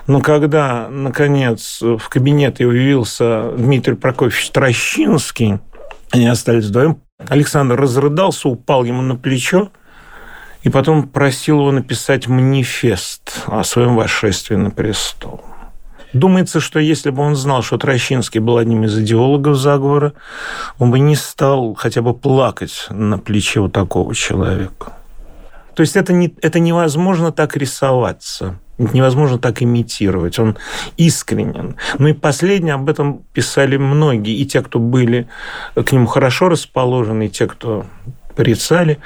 Но 0.05 0.21
когда, 0.21 0.89
наконец, 0.89 1.81
в 1.81 2.09
кабинет 2.09 2.59
явился 2.59 3.51
Дмитрий 3.57 3.95
Прокофьевич 3.95 4.49
Трощинский, 4.49 5.59
они 6.11 6.27
остались 6.27 6.65
вдвоем, 6.65 7.01
Александр 7.29 7.79
разрыдался, 7.79 8.49
упал 8.49 8.83
ему 8.83 9.01
на 9.01 9.15
плечо, 9.15 9.71
и 10.63 10.69
потом 10.69 11.07
просил 11.07 11.59
его 11.59 11.71
написать 11.71 12.27
манифест 12.27 13.43
о 13.47 13.63
своем 13.63 13.95
восшествии 13.95 14.55
на 14.55 14.71
престол. 14.71 15.41
Думается, 16.13 16.59
что 16.59 16.79
если 16.79 17.09
бы 17.09 17.21
он 17.21 17.35
знал, 17.35 17.61
что 17.61 17.77
Трощинский 17.77 18.39
был 18.39 18.57
одним 18.57 18.85
из 18.85 18.97
идеологов 18.97 19.57
заговора, 19.57 20.13
он 20.79 20.89
бы 20.91 20.99
не 20.99 21.15
стал 21.15 21.75
хотя 21.75 22.01
бы 22.01 22.13
плакать 22.13 22.87
на 22.89 23.17
плече 23.17 23.59
у 23.59 23.69
такого 23.69 24.15
человека. 24.15 24.93
То 25.75 25.81
есть 25.81 25.95
это, 25.95 26.13
не, 26.13 26.33
это 26.41 26.59
невозможно 26.59 27.31
так 27.31 27.55
рисоваться, 27.55 28.57
невозможно 28.79 29.37
так 29.37 29.61
имитировать. 29.61 30.39
Он 30.39 30.57
искренен. 30.95 31.75
Ну 31.99 32.07
и 32.07 32.13
последнее, 32.13 32.73
об 32.73 32.89
этом 32.89 33.23
писали 33.33 33.77
многие, 33.77 34.35
и 34.35 34.45
те, 34.45 34.63
кто 34.63 34.79
были 34.79 35.27
к 35.75 35.91
нему 35.91 36.07
хорошо 36.07 36.49
расположены, 36.49 37.27
и 37.27 37.29
те, 37.29 37.45
кто 37.45 37.85
порицали, 38.35 38.97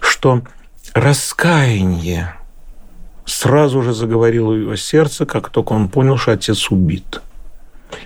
что 0.00 0.42
раскаяние 0.94 2.34
сразу 3.24 3.82
же 3.82 3.92
заговорило 3.92 4.52
его 4.52 4.76
сердце, 4.76 5.26
как 5.26 5.50
только 5.50 5.72
он 5.72 5.88
понял, 5.88 6.16
что 6.16 6.32
отец 6.32 6.70
убит. 6.70 7.20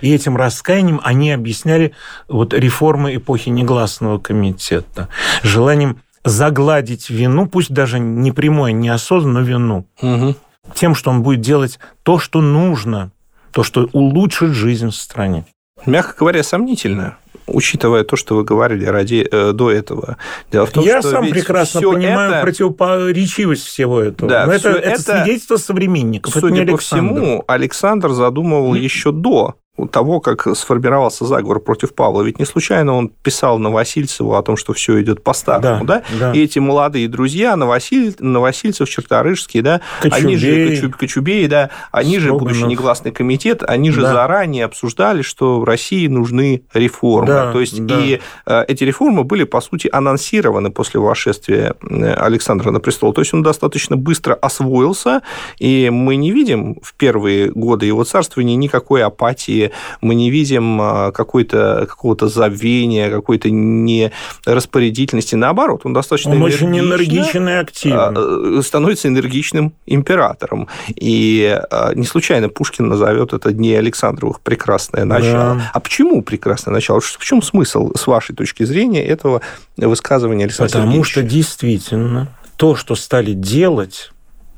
И 0.01 0.13
этим 0.13 0.37
раскаянием 0.37 1.01
они 1.03 1.31
объясняли 1.31 1.93
вот 2.27 2.53
реформы 2.53 3.15
эпохи 3.15 3.49
негласного 3.49 4.17
комитета, 4.17 5.09
желанием 5.41 6.01
загладить 6.23 7.09
вину, 7.09 7.47
пусть 7.47 7.71
даже 7.71 7.99
не 7.99 8.31
прямое, 8.31 8.71
не 8.71 8.89
осознанно 8.89 9.39
вину, 9.39 9.85
угу. 10.01 10.35
тем, 10.73 10.95
что 10.95 11.11
он 11.11 11.21
будет 11.21 11.41
делать 11.41 11.79
то, 12.03 12.17
что 12.17 12.41
нужно, 12.41 13.11
то, 13.51 13.63
что 13.63 13.89
улучшит 13.91 14.51
жизнь 14.51 14.89
в 14.89 14.95
стране. 14.95 15.45
Мягко 15.85 16.19
говоря, 16.19 16.43
сомнительно 16.43 17.17
учитывая 17.47 18.03
то, 18.03 18.15
что 18.15 18.35
вы 18.35 18.43
говорили 18.43 18.85
ради, 18.85 19.27
э, 19.29 19.51
до 19.53 19.71
этого. 19.71 20.17
Дело 20.51 20.65
в 20.65 20.71
том, 20.71 20.83
Я 20.83 21.01
что 21.01 21.11
сам 21.11 21.29
прекрасно 21.29 21.81
понимаю 21.81 22.33
это... 22.33 22.41
противоречивость 22.41 23.65
всего 23.65 24.01
этого. 24.01 24.29
Да, 24.29 24.45
Но 24.45 24.53
это, 24.53 24.69
это, 24.69 24.89
это 24.89 25.01
свидетельство 25.01 25.57
современников. 25.57 26.33
Судя 26.33 26.65
по 26.65 26.77
всему, 26.77 27.43
Александр 27.47 28.11
задумывал 28.11 28.73
еще 28.73 29.11
до 29.11 29.55
того, 29.91 30.19
как 30.19 30.55
сформировался 30.55 31.25
заговор 31.25 31.59
против 31.59 31.95
Павла. 31.95 32.21
Ведь 32.21 32.37
не 32.37 32.45
случайно 32.45 32.93
он 32.93 33.09
писал 33.09 33.57
Новосильцеву 33.57 34.35
о 34.35 34.43
том, 34.43 34.55
что 34.55 34.73
все 34.73 35.01
идет 35.01 35.23
по-старому, 35.23 35.83
да, 35.83 36.03
да? 36.11 36.31
да? 36.31 36.33
И 36.33 36.43
эти 36.43 36.59
молодые 36.59 37.07
друзья, 37.07 37.55
Новосиль... 37.55 38.15
Новосильцев, 38.19 38.87
Черторышский, 38.87 39.61
да, 39.61 39.81
Кочубей. 39.99 40.25
они 40.25 40.37
же, 40.37 40.69
Кочуб... 40.69 40.95
Кочубей, 40.95 41.47
да, 41.47 41.71
они 41.91 42.19
Строганов. 42.19 42.39
же, 42.39 42.45
будущий 42.45 42.65
негласный 42.65 43.11
комитет, 43.11 43.63
они 43.63 43.89
же 43.89 44.01
да. 44.01 44.13
заранее 44.13 44.65
обсуждали, 44.65 45.23
что 45.23 45.59
в 45.59 45.63
России 45.63 46.05
нужны 46.05 46.63
реформы. 46.73 47.27
Да, 47.27 47.51
То 47.51 47.59
есть, 47.59 47.83
да. 47.83 47.99
и 47.99 48.19
э, 48.45 48.65
эти 48.67 48.83
реформы 48.83 49.23
были, 49.23 49.43
по 49.43 49.59
сути, 49.59 49.89
анонсированы 49.91 50.69
после 50.69 50.99
восшествия 50.99 51.73
э, 51.81 52.13
Александра 52.13 52.69
на 52.69 52.79
престол. 52.79 53.11
То 53.11 53.21
есть, 53.21 53.33
он 53.33 53.41
достаточно 53.41 53.97
быстро 53.97 54.35
освоился, 54.35 55.23
и 55.57 55.89
мы 55.89 56.15
не 56.15 56.29
видим 56.29 56.77
в 56.83 56.93
первые 56.93 57.49
годы 57.49 57.87
его 57.87 58.03
царствования 58.03 58.55
никакой 58.55 59.03
апатии 59.03 59.62
мы 60.01 60.15
не 60.15 60.29
видим 60.29 60.81
а, 60.81 61.11
какой-то, 61.11 61.85
какого-то 61.87 62.27
забвения, 62.27 63.09
какой-то 63.09 63.49
нераспорядительности. 63.49 65.35
Наоборот, 65.35 65.81
он 65.83 65.93
достаточно 65.93 66.31
он 66.31 66.41
очень 66.41 66.77
энергичен 66.77 67.49
и 67.49 67.53
активен. 67.53 68.59
А, 68.59 68.61
становится 68.61 69.07
энергичным 69.07 69.73
императором. 69.85 70.67
И 70.87 71.59
а, 71.69 71.93
не 71.93 72.05
случайно 72.05 72.49
Пушкин 72.49 72.87
назовет 72.87 73.33
это 73.33 73.51
Дни 73.51 73.73
Александровых 73.73 74.41
прекрасное 74.41 75.05
начало. 75.05 75.55
Да. 75.55 75.71
А 75.73 75.79
почему 75.79 76.21
прекрасное 76.21 76.73
начало? 76.73 76.99
В 76.99 77.23
чем 77.23 77.41
смысл, 77.41 77.91
с 77.95 78.07
вашей 78.07 78.35
точки 78.35 78.63
зрения, 78.63 79.03
этого 79.03 79.41
высказывания 79.77 80.45
Александра 80.45 80.73
Потому 80.73 81.03
Сергеевича? 81.03 81.11
что 81.11 81.23
действительно 81.23 82.27
то, 82.57 82.75
что 82.75 82.95
стали 82.95 83.33
делать, 83.33 84.11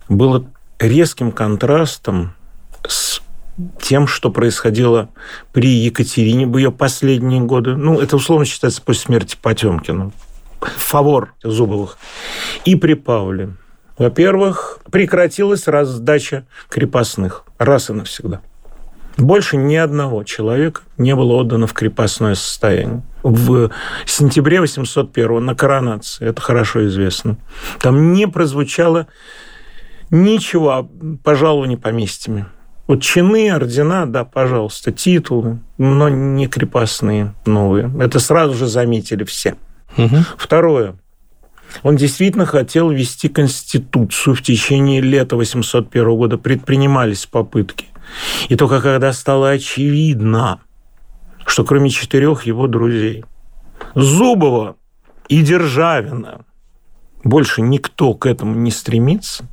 было 0.09 0.45
резким 0.79 1.31
контрастом 1.31 2.33
с 2.87 3.21
тем, 3.81 4.07
что 4.07 4.31
происходило 4.31 5.09
при 5.53 5.69
Екатерине 5.69 6.45
в 6.45 6.57
ее 6.57 6.71
последние 6.71 7.41
годы. 7.41 7.75
Ну, 7.75 7.99
это 7.99 8.17
условно 8.17 8.45
считается 8.45 8.81
после 8.81 9.03
смерти 9.03 9.37
Потемкина. 9.41 10.11
Фавор 10.59 11.33
Зубовых. 11.43 11.97
И 12.65 12.75
при 12.75 12.95
Павле. 12.95 13.55
Во-первых, 13.97 14.79
прекратилась 14.91 15.67
раздача 15.67 16.45
крепостных 16.69 17.45
раз 17.57 17.89
и 17.89 17.93
навсегда. 17.93 18.41
Больше 19.17 19.55
ни 19.55 19.75
одного 19.75 20.23
человека 20.23 20.81
не 20.97 21.15
было 21.15 21.35
отдано 21.35 21.67
в 21.67 21.73
крепостное 21.73 22.35
состояние. 22.35 23.03
В 23.23 23.71
сентябре 24.05 24.59
801 24.59 25.45
на 25.45 25.55
коронации, 25.55 26.27
это 26.27 26.41
хорошо 26.41 26.85
известно, 26.87 27.37
там 27.79 28.11
не 28.11 28.27
прозвучало 28.27 29.07
ничего 30.09 30.71
о 30.71 31.65
не 31.65 31.77
поместьями. 31.77 32.45
Вот 32.87 33.01
чины, 33.01 33.49
ордена, 33.49 34.05
да, 34.05 34.25
пожалуйста, 34.25 34.91
титулы, 34.91 35.59
но 35.77 36.07
не 36.07 36.47
крепостные 36.47 37.33
новые. 37.45 37.91
Это 37.99 38.19
сразу 38.19 38.53
же 38.53 38.67
заметили 38.67 39.23
все. 39.23 39.55
Угу. 39.97 40.17
Второе. 40.37 40.95
Он 41.81 41.95
действительно 41.95 42.45
хотел 42.45 42.91
вести 42.91 43.27
конституцию 43.27 44.35
в 44.35 44.41
течение 44.41 45.01
лета 45.01 45.35
801 45.35 46.05
года. 46.15 46.37
Предпринимались 46.37 47.25
попытки. 47.25 47.87
И 48.49 48.55
только 48.55 48.81
когда 48.81 49.11
стало 49.13 49.49
очевидно, 49.49 50.59
что 51.45 51.63
кроме 51.63 51.89
четырех 51.89 52.45
его 52.45 52.67
друзей, 52.67 53.25
Зубова 53.95 54.75
и 55.27 55.41
Державина, 55.41 56.45
больше 57.23 57.61
никто 57.61 58.13
к 58.13 58.27
этому 58.27 58.55
не 58.55 58.69
стремится, 58.71 59.45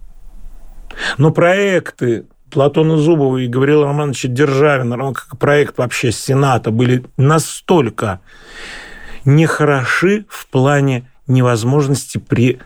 но 1.17 1.31
проекты 1.31 2.27
Платона 2.53 2.99
Зубова 2.99 3.39
и 3.39 3.49
Гавриила 3.49 3.87
Романовича 3.87 4.29
Державина, 4.29 4.97
равно 4.97 5.15
как 5.15 5.39
проект 5.39 5.79
вообще 5.79 6.13
Сената, 6.13 6.71
были 6.71 7.03
настолько 7.17 8.21
нехороши 9.25 10.27
в 10.29 10.47
плане 10.49 11.11
невозможности 11.27 12.19
при 12.19 12.59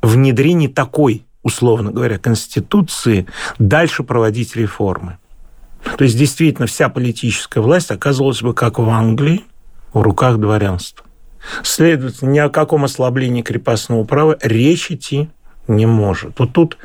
внедрении 0.00 0.68
такой, 0.68 1.26
условно 1.42 1.90
говоря, 1.90 2.18
конституции 2.18 3.26
дальше 3.58 4.04
проводить 4.04 4.54
реформы. 4.54 5.18
То 5.98 6.04
есть, 6.04 6.16
действительно, 6.16 6.68
вся 6.68 6.88
политическая 6.88 7.60
власть 7.60 7.90
оказывалась 7.90 8.42
бы, 8.42 8.54
как 8.54 8.78
в 8.78 8.88
Англии, 8.88 9.44
в 9.92 10.00
руках 10.02 10.38
дворянства. 10.38 11.04
Следовательно, 11.64 12.30
ни 12.30 12.38
о 12.38 12.48
каком 12.48 12.84
ослаблении 12.84 13.42
крепостного 13.42 14.04
права 14.04 14.38
речь 14.40 14.92
идти 14.92 15.28
не 15.68 15.86
может. 15.86 16.38
Вот 16.38 16.52
тут 16.52 16.76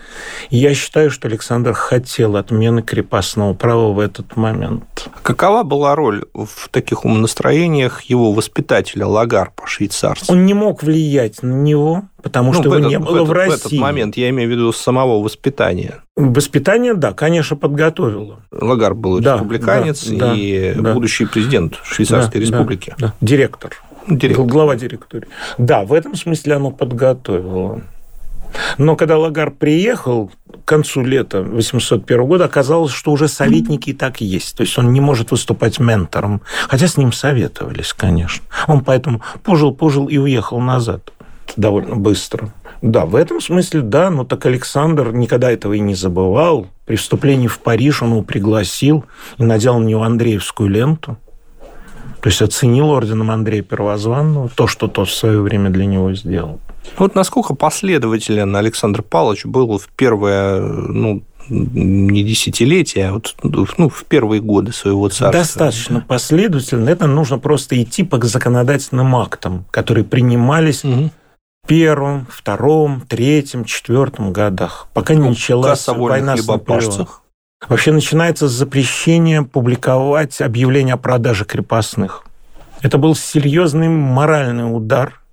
я 0.50 0.74
считаю, 0.74 1.10
что 1.10 1.28
Александр 1.28 1.74
хотел 1.74 2.36
отмены 2.36 2.82
крепостного 2.82 3.54
права 3.54 3.92
в 3.92 4.00
этот 4.00 4.36
момент. 4.36 5.10
Какова 5.24 5.64
была 5.64 5.96
роль 5.96 6.26
в 6.34 6.70
таких 6.70 7.06
умонастроениях 7.06 8.02
его 8.04 8.32
воспитателя 8.32 9.08
Лагарпа, 9.08 9.66
швейцарца? 9.66 10.32
Он 10.32 10.46
не 10.46 10.54
мог 10.54 10.84
влиять 10.84 11.42
на 11.42 11.54
него, 11.54 12.04
потому 12.22 12.54
ну, 12.54 12.60
что 12.60 12.64
его 12.66 12.76
этот, 12.76 12.90
не 12.90 13.00
было 13.00 13.12
в, 13.12 13.16
этот, 13.16 13.28
в 13.28 13.32
России. 13.32 13.56
В 13.56 13.66
этот 13.66 13.80
момент 13.80 14.18
я 14.18 14.30
имею 14.30 14.50
в 14.50 14.52
виду 14.52 14.72
самого 14.72 15.24
воспитания. 15.24 16.04
Воспитание, 16.16 16.94
да, 16.94 17.14
конечно, 17.14 17.56
подготовило. 17.56 18.42
Лагар 18.52 18.94
был 18.94 19.20
да, 19.20 19.34
республиканец 19.34 20.08
да, 20.08 20.34
и 20.36 20.74
да, 20.76 20.94
будущий 20.94 21.26
президент 21.26 21.80
Швейцарской 21.84 22.42
да, 22.42 22.48
республики. 22.48 22.94
Да, 22.98 23.08
да. 23.08 23.14
Директор. 23.22 23.72
Директор. 24.08 24.46
Глава 24.46 24.76
директории. 24.76 25.28
Да, 25.58 25.84
в 25.84 25.94
этом 25.94 26.16
смысле 26.16 26.56
оно 26.56 26.72
подготовило. 26.72 27.82
Но 28.78 28.96
когда 28.96 29.18
Лагар 29.18 29.52
приехал 29.52 30.32
к 30.52 30.66
концу 30.66 31.04
лета 31.04 31.42
801 31.42 32.26
года, 32.26 32.46
оказалось, 32.46 32.92
что 32.92 33.12
уже 33.12 33.28
советники 33.28 33.92
и 33.92 33.94
так 33.94 34.22
есть. 34.22 34.56
То 34.58 34.62
есть 34.62 34.78
он 34.78 34.94
не 34.94 35.02
может 35.02 35.32
выступать 35.32 35.80
ментором. 35.80 36.42
Хотя 36.68 36.88
с 36.88 36.98
ним 36.98 37.12
советовались, 37.12 37.94
конечно. 37.94 38.44
Он 38.68 38.84
поэтому 38.84 39.22
пожил-пожил 39.44 40.08
и 40.08 40.18
уехал 40.18 40.60
назад 40.60 41.12
довольно 41.56 41.96
быстро. 41.96 42.54
Да, 42.82 43.06
в 43.06 43.16
этом 43.16 43.42
смысле, 43.42 43.82
да, 43.82 44.10
но 44.10 44.24
так 44.24 44.46
Александр 44.46 45.12
никогда 45.12 45.52
этого 45.52 45.74
и 45.74 45.80
не 45.80 45.96
забывал. 45.96 46.68
При 46.86 46.96
вступлении 46.96 47.48
в 47.48 47.60
Париж 47.60 48.02
он 48.04 48.12
его 48.12 48.22
пригласил 48.22 49.06
и 49.38 49.44
надел 49.44 49.80
на 49.80 49.86
него 49.86 50.04
Андреевскую 50.04 50.70
ленту. 50.70 51.18
То 52.22 52.30
есть 52.30 52.42
оценил 52.42 52.90
орденом 52.90 53.32
Андрея 53.32 53.62
Первозванного 53.62 54.50
то, 54.50 54.68
что 54.68 54.88
тот 54.88 55.08
в 55.08 55.14
свое 55.14 55.42
время 55.42 55.70
для 55.70 55.86
него 55.86 56.14
сделал. 56.14 56.60
Вот 56.98 57.16
насколько 57.16 57.54
последователен 57.54 58.56
Александр 58.56 59.02
Павлович 59.02 59.46
был 59.46 59.78
в 59.78 59.88
первое, 59.90 60.62
ну, 60.62 61.24
не 61.50 62.24
десятилетие, 62.24 63.10
а 63.10 63.14
вот 63.14 63.36
ну, 63.44 63.90
в 63.90 64.04
первые 64.06 64.42
годы 64.42 64.74
своего 64.74 65.08
царства. 65.10 65.32
Достаточно 65.32 66.02
последовательно. 66.02 66.90
Это 66.90 67.08
нужно 67.08 67.40
просто 67.40 67.82
идти 67.82 68.04
по 68.04 68.24
законодательным 68.26 69.16
актам, 69.16 69.66
которые 69.72 70.04
принимались 70.04 70.84
угу. 70.84 71.10
в 71.64 71.68
первом, 71.68 72.28
втором, 72.30 73.02
третьем, 73.08 73.66
четвертом 73.66 74.34
годах, 74.34 74.88
пока 74.94 75.14
не 75.14 75.30
началась 75.30 75.88
война 75.88 76.36
с 76.38 76.48
Наполеоном. 76.48 77.08
Вообще 77.68 77.92
начинается 77.92 78.48
с 78.48 78.52
запрещения 78.52 79.44
публиковать 79.44 80.42
объявления 80.42 80.94
о 80.94 80.98
продаже 80.98 81.46
крепостных. 81.46 82.24
Это 82.82 82.98
был 82.98 83.16
серьезный 83.16 83.88
моральный 83.88 84.64
удар– 84.64 85.22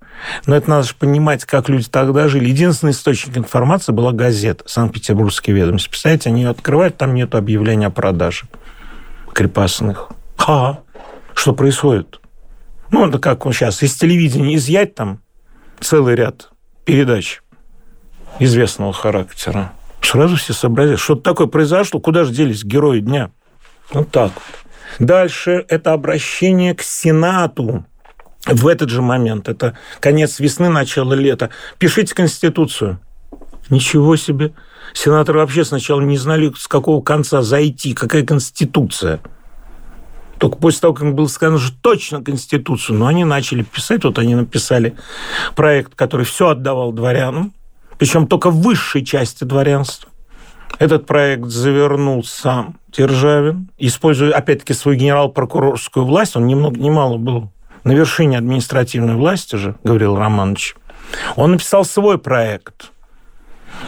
но 0.45 0.55
это 0.55 0.69
надо 0.69 0.87
же 0.87 0.95
понимать, 0.95 1.45
как 1.45 1.69
люди 1.69 1.87
тогда 1.89 2.27
жили. 2.27 2.49
Единственный 2.49 2.91
источник 2.91 3.37
информации 3.37 3.91
была 3.91 4.11
газета 4.11 4.63
«Санкт-Петербургский 4.67 5.51
ведомости». 5.51 5.89
Представляете, 5.89 6.29
они 6.29 6.43
ее 6.43 6.49
открывают, 6.49 6.97
там 6.97 7.13
нет 7.13 7.35
объявления 7.35 7.87
о 7.87 7.91
продаже. 7.91 8.45
крепостных. 9.33 10.09
Ха, 10.37 10.79
что 11.33 11.53
происходит? 11.53 12.21
Ну, 12.91 13.07
это 13.07 13.19
как 13.19 13.43
сейчас 13.53 13.83
из 13.83 13.95
телевидения 13.95 14.55
изъять 14.55 14.95
там 14.95 15.21
целый 15.81 16.15
ряд 16.15 16.51
передач 16.85 17.41
известного 18.39 18.93
характера. 18.93 19.73
Сразу 20.05 20.35
все 20.35 20.53
сообразят, 20.53 20.99
что 20.99 21.15
такое 21.15 21.47
произошло, 21.47 21.99
куда 21.99 22.25
же 22.25 22.31
делись 22.31 22.63
герои 22.63 22.99
дня. 22.99 23.31
Вот 23.91 24.11
так 24.11 24.31
вот. 24.33 24.43
Дальше 24.99 25.65
это 25.67 25.93
обращение 25.93 26.75
к 26.75 26.83
Сенату. 26.83 27.85
В 28.45 28.67
этот 28.67 28.89
же 28.89 29.01
момент, 29.01 29.49
это 29.49 29.75
конец 29.99 30.39
весны, 30.39 30.69
начало 30.69 31.13
лета. 31.13 31.49
Пишите 31.79 32.13
Конституцию. 32.13 32.99
Ничего 33.69 34.15
себе. 34.15 34.53
Сенаторы 34.93 35.39
вообще 35.39 35.65
сначала 35.65 36.01
не 36.01 36.17
знали, 36.17 36.53
с 36.55 36.67
какого 36.67 37.01
конца 37.01 37.41
зайти, 37.41 37.95
какая 37.95 38.23
Конституция. 38.23 39.19
Только 40.37 40.57
после 40.57 40.81
того, 40.81 40.93
как 40.93 41.15
было 41.15 41.27
сказано, 41.27 41.57
что 41.57 41.75
точно 41.81 42.23
Конституцию, 42.23 42.99
но 42.99 43.07
они 43.07 43.25
начали 43.25 43.63
писать, 43.63 44.03
вот 44.03 44.19
они 44.19 44.35
написали 44.35 44.95
проект, 45.55 45.95
который 45.95 46.27
все 46.27 46.49
отдавал 46.49 46.91
дворянам, 46.91 47.54
причем 47.97 48.27
только 48.27 48.49
в 48.49 48.61
высшей 48.61 49.03
части 49.03 49.43
дворянства. 49.43 50.09
Этот 50.79 51.05
проект 51.05 51.45
завернул 51.45 52.23
сам 52.23 52.77
Державин, 52.91 53.69
используя, 53.77 54.33
опять-таки, 54.33 54.73
свою 54.73 54.97
генерал-прокурорскую 54.97 56.05
власть, 56.05 56.35
он 56.35 56.47
ни 56.47 56.55
много 56.55 56.79
ни 56.79 56.89
мало 56.89 57.17
был 57.17 57.51
на 57.83 57.91
вершине 57.91 58.37
административной 58.37 59.15
власти 59.15 59.55
же, 59.55 59.75
говорил 59.83 60.17
Романович. 60.17 60.75
Он 61.35 61.51
написал 61.51 61.85
свой 61.85 62.17
проект– 62.17 62.91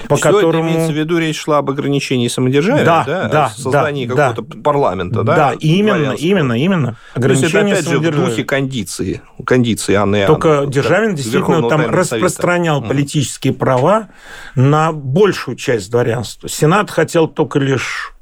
по 0.07 0.15
Все 0.15 0.23
которому... 0.23 0.49
это 0.49 0.59
имеется 0.61 0.93
в 0.93 0.95
виду, 0.95 1.17
речь 1.17 1.39
шла 1.39 1.59
об 1.59 1.69
ограничении 1.69 2.27
самодержавия, 2.27 2.85
да, 2.85 3.03
да, 3.05 3.27
да 3.27 3.49
создании 3.49 4.05
да, 4.05 4.31
какого-то 4.31 4.55
да. 4.55 4.61
парламента, 4.61 5.23
да? 5.23 5.35
Да, 5.35 5.53
именно, 5.59 6.11
именно, 6.11 6.53
именно. 6.53 6.95
Ограничение 7.13 7.51
То 7.51 7.67
есть 7.67 7.87
это, 7.87 7.93
опять 7.93 8.11
же, 8.11 8.11
в 8.11 8.25
духе 8.25 8.43
кондиции, 8.43 9.21
кондиции 9.45 9.95
Анны 9.95 10.25
Только 10.25 10.59
Анны, 10.59 10.71
Державин 10.71 11.11
да, 11.11 11.17
действительно 11.17 11.69
там 11.69 11.89
распространял 11.89 12.77
Совета. 12.77 12.93
политические 12.93 13.53
права 13.53 14.09
на 14.55 14.91
большую 14.91 15.57
часть 15.57 15.91
дворянства. 15.91 16.49
Сенат 16.49 16.89
хотел 16.89 17.27
только 17.27 17.59
лишь 17.59 18.13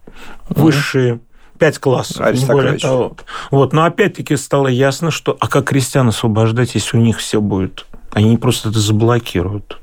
высшие 0.50 1.20
пять 1.60 1.80
классов, 1.80 2.34
не 2.34 2.46
более 2.46 2.78
того. 2.78 3.16
Вот. 3.52 3.74
Но 3.74 3.86
опять-таки 3.86 4.36
стало 4.36 4.68
ясно, 4.68 5.12
что 5.12 5.38
а 5.40 5.48
как 5.48 5.66
крестьян 5.66 6.08
освобождать, 6.08 6.76
если 6.76 6.98
у 6.98 7.00
них 7.00 7.18
все 7.20 7.42
будет? 7.42 7.86
Они 8.12 8.38
просто 8.38 8.70
это 8.70 8.80
заблокируют. 8.80 9.80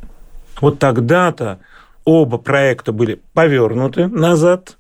Вот 0.61 0.79
тогда-то 0.79 1.59
оба 2.05 2.39
проекта 2.39 2.93
были 2.93 3.21
повернуты 3.33 4.09
назад, 4.09 4.79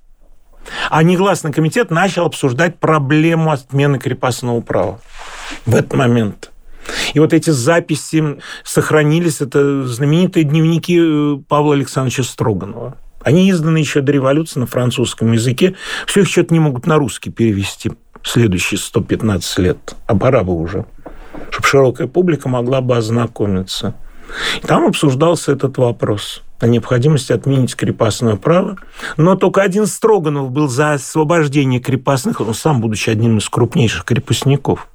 а 0.90 1.02
негласный 1.02 1.52
комитет 1.52 1.90
начал 1.90 2.26
обсуждать 2.26 2.78
проблему 2.78 3.50
отмены 3.50 3.98
крепостного 3.98 4.60
права 4.60 5.00
в 5.66 5.74
этот 5.74 5.94
момент. 5.94 6.50
И 7.14 7.20
вот 7.20 7.32
эти 7.32 7.50
записи 7.50 8.38
сохранились, 8.64 9.40
это 9.40 9.86
знаменитые 9.86 10.44
дневники 10.44 10.98
э, 11.00 11.38
Павла 11.48 11.74
Александровича 11.74 12.24
Строганова. 12.24 12.96
Они 13.22 13.48
изданы 13.50 13.78
еще 13.78 14.00
до 14.00 14.10
революции 14.10 14.58
на 14.58 14.66
французском 14.66 15.30
языке. 15.32 15.76
Все 16.06 16.22
их 16.22 16.28
что-то 16.28 16.52
не 16.52 16.58
могут 16.58 16.86
на 16.86 16.96
русский 16.96 17.30
перевести 17.30 17.92
следующие 18.24 18.78
115 18.78 19.58
лет. 19.58 19.94
А 20.06 20.16
пора 20.16 20.42
бы 20.42 20.54
уже, 20.54 20.86
чтобы 21.50 21.66
широкая 21.66 22.08
публика 22.08 22.48
могла 22.48 22.80
бы 22.80 22.96
ознакомиться. 22.96 23.94
И 24.62 24.66
там 24.66 24.86
обсуждался 24.86 25.52
этот 25.52 25.78
вопрос 25.78 26.42
о 26.60 26.66
необходимости 26.66 27.32
отменить 27.32 27.74
крепостное 27.74 28.36
право. 28.36 28.78
Но 29.16 29.34
только 29.34 29.62
один 29.62 29.86
Строганов 29.86 30.50
был 30.50 30.68
за 30.68 30.92
освобождение 30.94 31.80
крепостных, 31.80 32.40
он 32.40 32.54
сам, 32.54 32.80
будучи 32.80 33.10
одним 33.10 33.38
из 33.38 33.48
крупнейших 33.48 34.04
крепостников, 34.04 34.88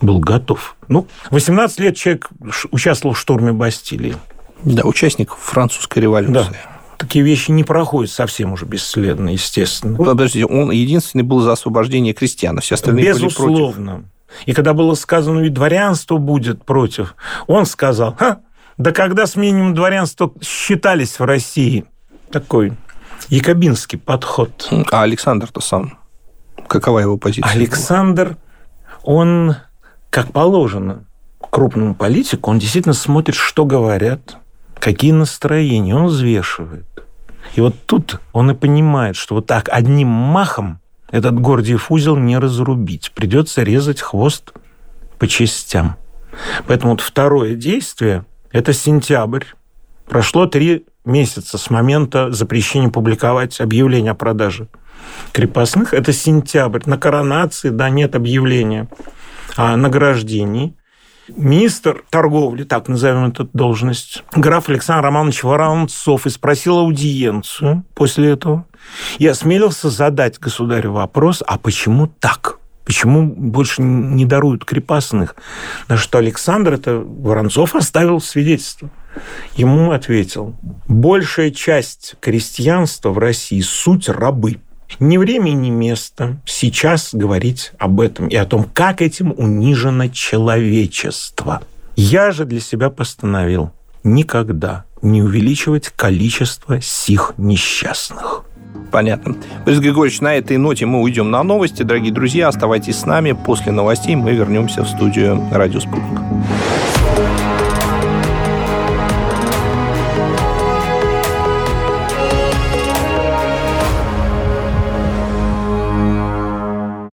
был 0.00 0.18
готов. 0.18 0.76
Ну, 0.88 1.06
18 1.30 1.80
лет 1.80 1.96
человек 1.96 2.30
участвовал 2.70 3.14
в 3.14 3.18
штурме 3.18 3.52
Бастилии. 3.52 4.16
Да, 4.64 4.82
участник 4.84 5.34
французской 5.34 6.00
революции. 6.00 6.32
Да 6.32 6.72
такие 7.02 7.24
вещи 7.24 7.50
не 7.50 7.64
проходят 7.64 8.12
совсем 8.12 8.52
уже 8.52 8.64
бесследно, 8.64 9.30
естественно. 9.30 9.96
Ну, 9.98 10.04
подождите, 10.04 10.46
он 10.46 10.70
единственный 10.70 11.22
был 11.22 11.40
за 11.40 11.52
освобождение 11.52 12.14
крестьян, 12.14 12.56
а 12.56 12.60
все 12.60 12.76
остальные 12.76 13.06
Безусловно. 13.06 13.92
были 13.92 14.02
против. 14.02 14.46
И 14.46 14.52
когда 14.52 14.72
было 14.72 14.94
сказано, 14.94 15.40
ведь 15.40 15.52
дворянство 15.52 16.16
будет 16.18 16.64
против, 16.64 17.16
он 17.48 17.66
сказал, 17.66 18.14
Ха, 18.16 18.40
да 18.78 18.92
когда 18.92 19.26
с 19.26 19.36
минимум 19.36 19.74
дворянства 19.74 20.32
считались 20.42 21.18
в 21.18 21.24
России? 21.24 21.84
Такой 22.30 22.72
якобинский 23.28 23.98
подход. 23.98 24.68
А 24.90 25.02
Александр-то 25.02 25.60
сам? 25.60 25.98
Какова 26.68 27.00
его 27.00 27.16
позиция? 27.16 27.52
Александр, 27.52 28.36
он, 29.02 29.56
как 30.10 30.32
положено, 30.32 31.04
крупному 31.52 31.94
политику, 31.94 32.50
он 32.50 32.58
действительно 32.58 32.94
смотрит, 32.94 33.36
что 33.36 33.66
говорят, 33.66 34.38
какие 34.78 35.12
настроения, 35.12 35.94
он 35.94 36.06
взвешивает. 36.06 36.86
И 37.54 37.60
вот 37.60 37.74
тут 37.84 38.20
он 38.32 38.50
и 38.50 38.54
понимает, 38.54 39.16
что 39.16 39.34
вот 39.34 39.46
так 39.46 39.68
одним 39.70 40.08
махом 40.08 40.80
этот 41.10 41.38
Гордиев 41.38 41.92
узел 41.92 42.16
не 42.16 42.38
разрубить. 42.38 43.12
Придется 43.12 43.62
резать 43.62 44.00
хвост 44.00 44.52
по 45.18 45.28
частям. 45.28 45.96
Поэтому 46.66 46.92
вот 46.92 47.02
второе 47.02 47.54
действие 47.54 48.24
это 48.52 48.72
сентябрь. 48.72 49.44
Прошло 50.08 50.46
три 50.46 50.86
месяца 51.04 51.58
с 51.58 51.70
момента 51.70 52.30
запрещения 52.30 52.90
публиковать 52.90 53.60
объявление 53.60 54.12
о 54.12 54.14
продаже 54.14 54.68
крепостных. 55.32 55.94
Это 55.94 56.12
сентябрь. 56.12 56.82
На 56.86 56.98
коронации, 56.98 57.70
да, 57.70 57.90
нет 57.90 58.14
объявления 58.14 58.88
о 59.56 59.76
награждении. 59.76 60.76
Министр 61.28 62.04
торговли, 62.10 62.64
так 62.64 62.88
назовем 62.88 63.26
эту 63.26 63.48
должность, 63.52 64.24
граф 64.34 64.68
Александр 64.68 65.04
Романович 65.04 65.44
Воронцов, 65.44 66.26
и 66.26 66.30
спросил 66.30 66.78
аудиенцию 66.78 67.84
после 67.94 68.30
этого. 68.30 68.66
И 69.18 69.26
осмелился 69.26 69.88
задать 69.88 70.38
государю 70.38 70.92
вопрос, 70.92 71.42
а 71.46 71.58
почему 71.58 72.08
так? 72.08 72.58
Почему 72.84 73.26
больше 73.26 73.82
не 73.82 74.24
даруют 74.24 74.64
крепостных? 74.64 75.36
На 75.88 75.96
что 75.96 76.18
Александр, 76.18 76.74
это 76.74 76.98
Воронцов, 76.98 77.74
оставил 77.74 78.20
свидетельство. 78.20 78.90
Ему 79.56 79.92
ответил, 79.92 80.54
большая 80.88 81.50
часть 81.50 82.14
крестьянства 82.20 83.10
в 83.10 83.18
России– 83.18 83.60
суть 83.62 84.08
рабы. 84.08 84.60
Ни 84.98 85.16
время, 85.16 85.50
ни 85.50 85.70
место 85.70 86.40
сейчас 86.44 87.10
говорить 87.12 87.72
об 87.78 88.00
этом 88.00 88.28
и 88.28 88.36
о 88.36 88.44
том, 88.44 88.64
как 88.64 89.00
этим 89.00 89.32
унижено 89.36 90.08
человечество. 90.08 91.62
Я 91.96 92.30
же 92.30 92.44
для 92.44 92.60
себя 92.60 92.90
постановил 92.90 93.72
никогда 94.04 94.84
не 95.02 95.22
увеличивать 95.22 95.88
количество 95.88 96.80
сих 96.80 97.34
несчастных. 97.36 98.44
Понятно. 98.92 99.36
Борис 99.64 99.80
Григорьевич, 99.80 100.20
на 100.20 100.34
этой 100.34 100.58
ноте 100.58 100.84
мы 100.84 101.00
уйдем 101.00 101.30
на 101.30 101.42
новости. 101.42 101.82
Дорогие 101.82 102.12
друзья, 102.12 102.48
оставайтесь 102.48 102.98
с 102.98 103.06
нами. 103.06 103.32
После 103.32 103.72
новостей 103.72 104.14
мы 104.14 104.32
вернемся 104.32 104.84
в 104.84 104.88
студию 104.88 105.42
«Радио 105.50 105.80
Спутник». 105.80 106.20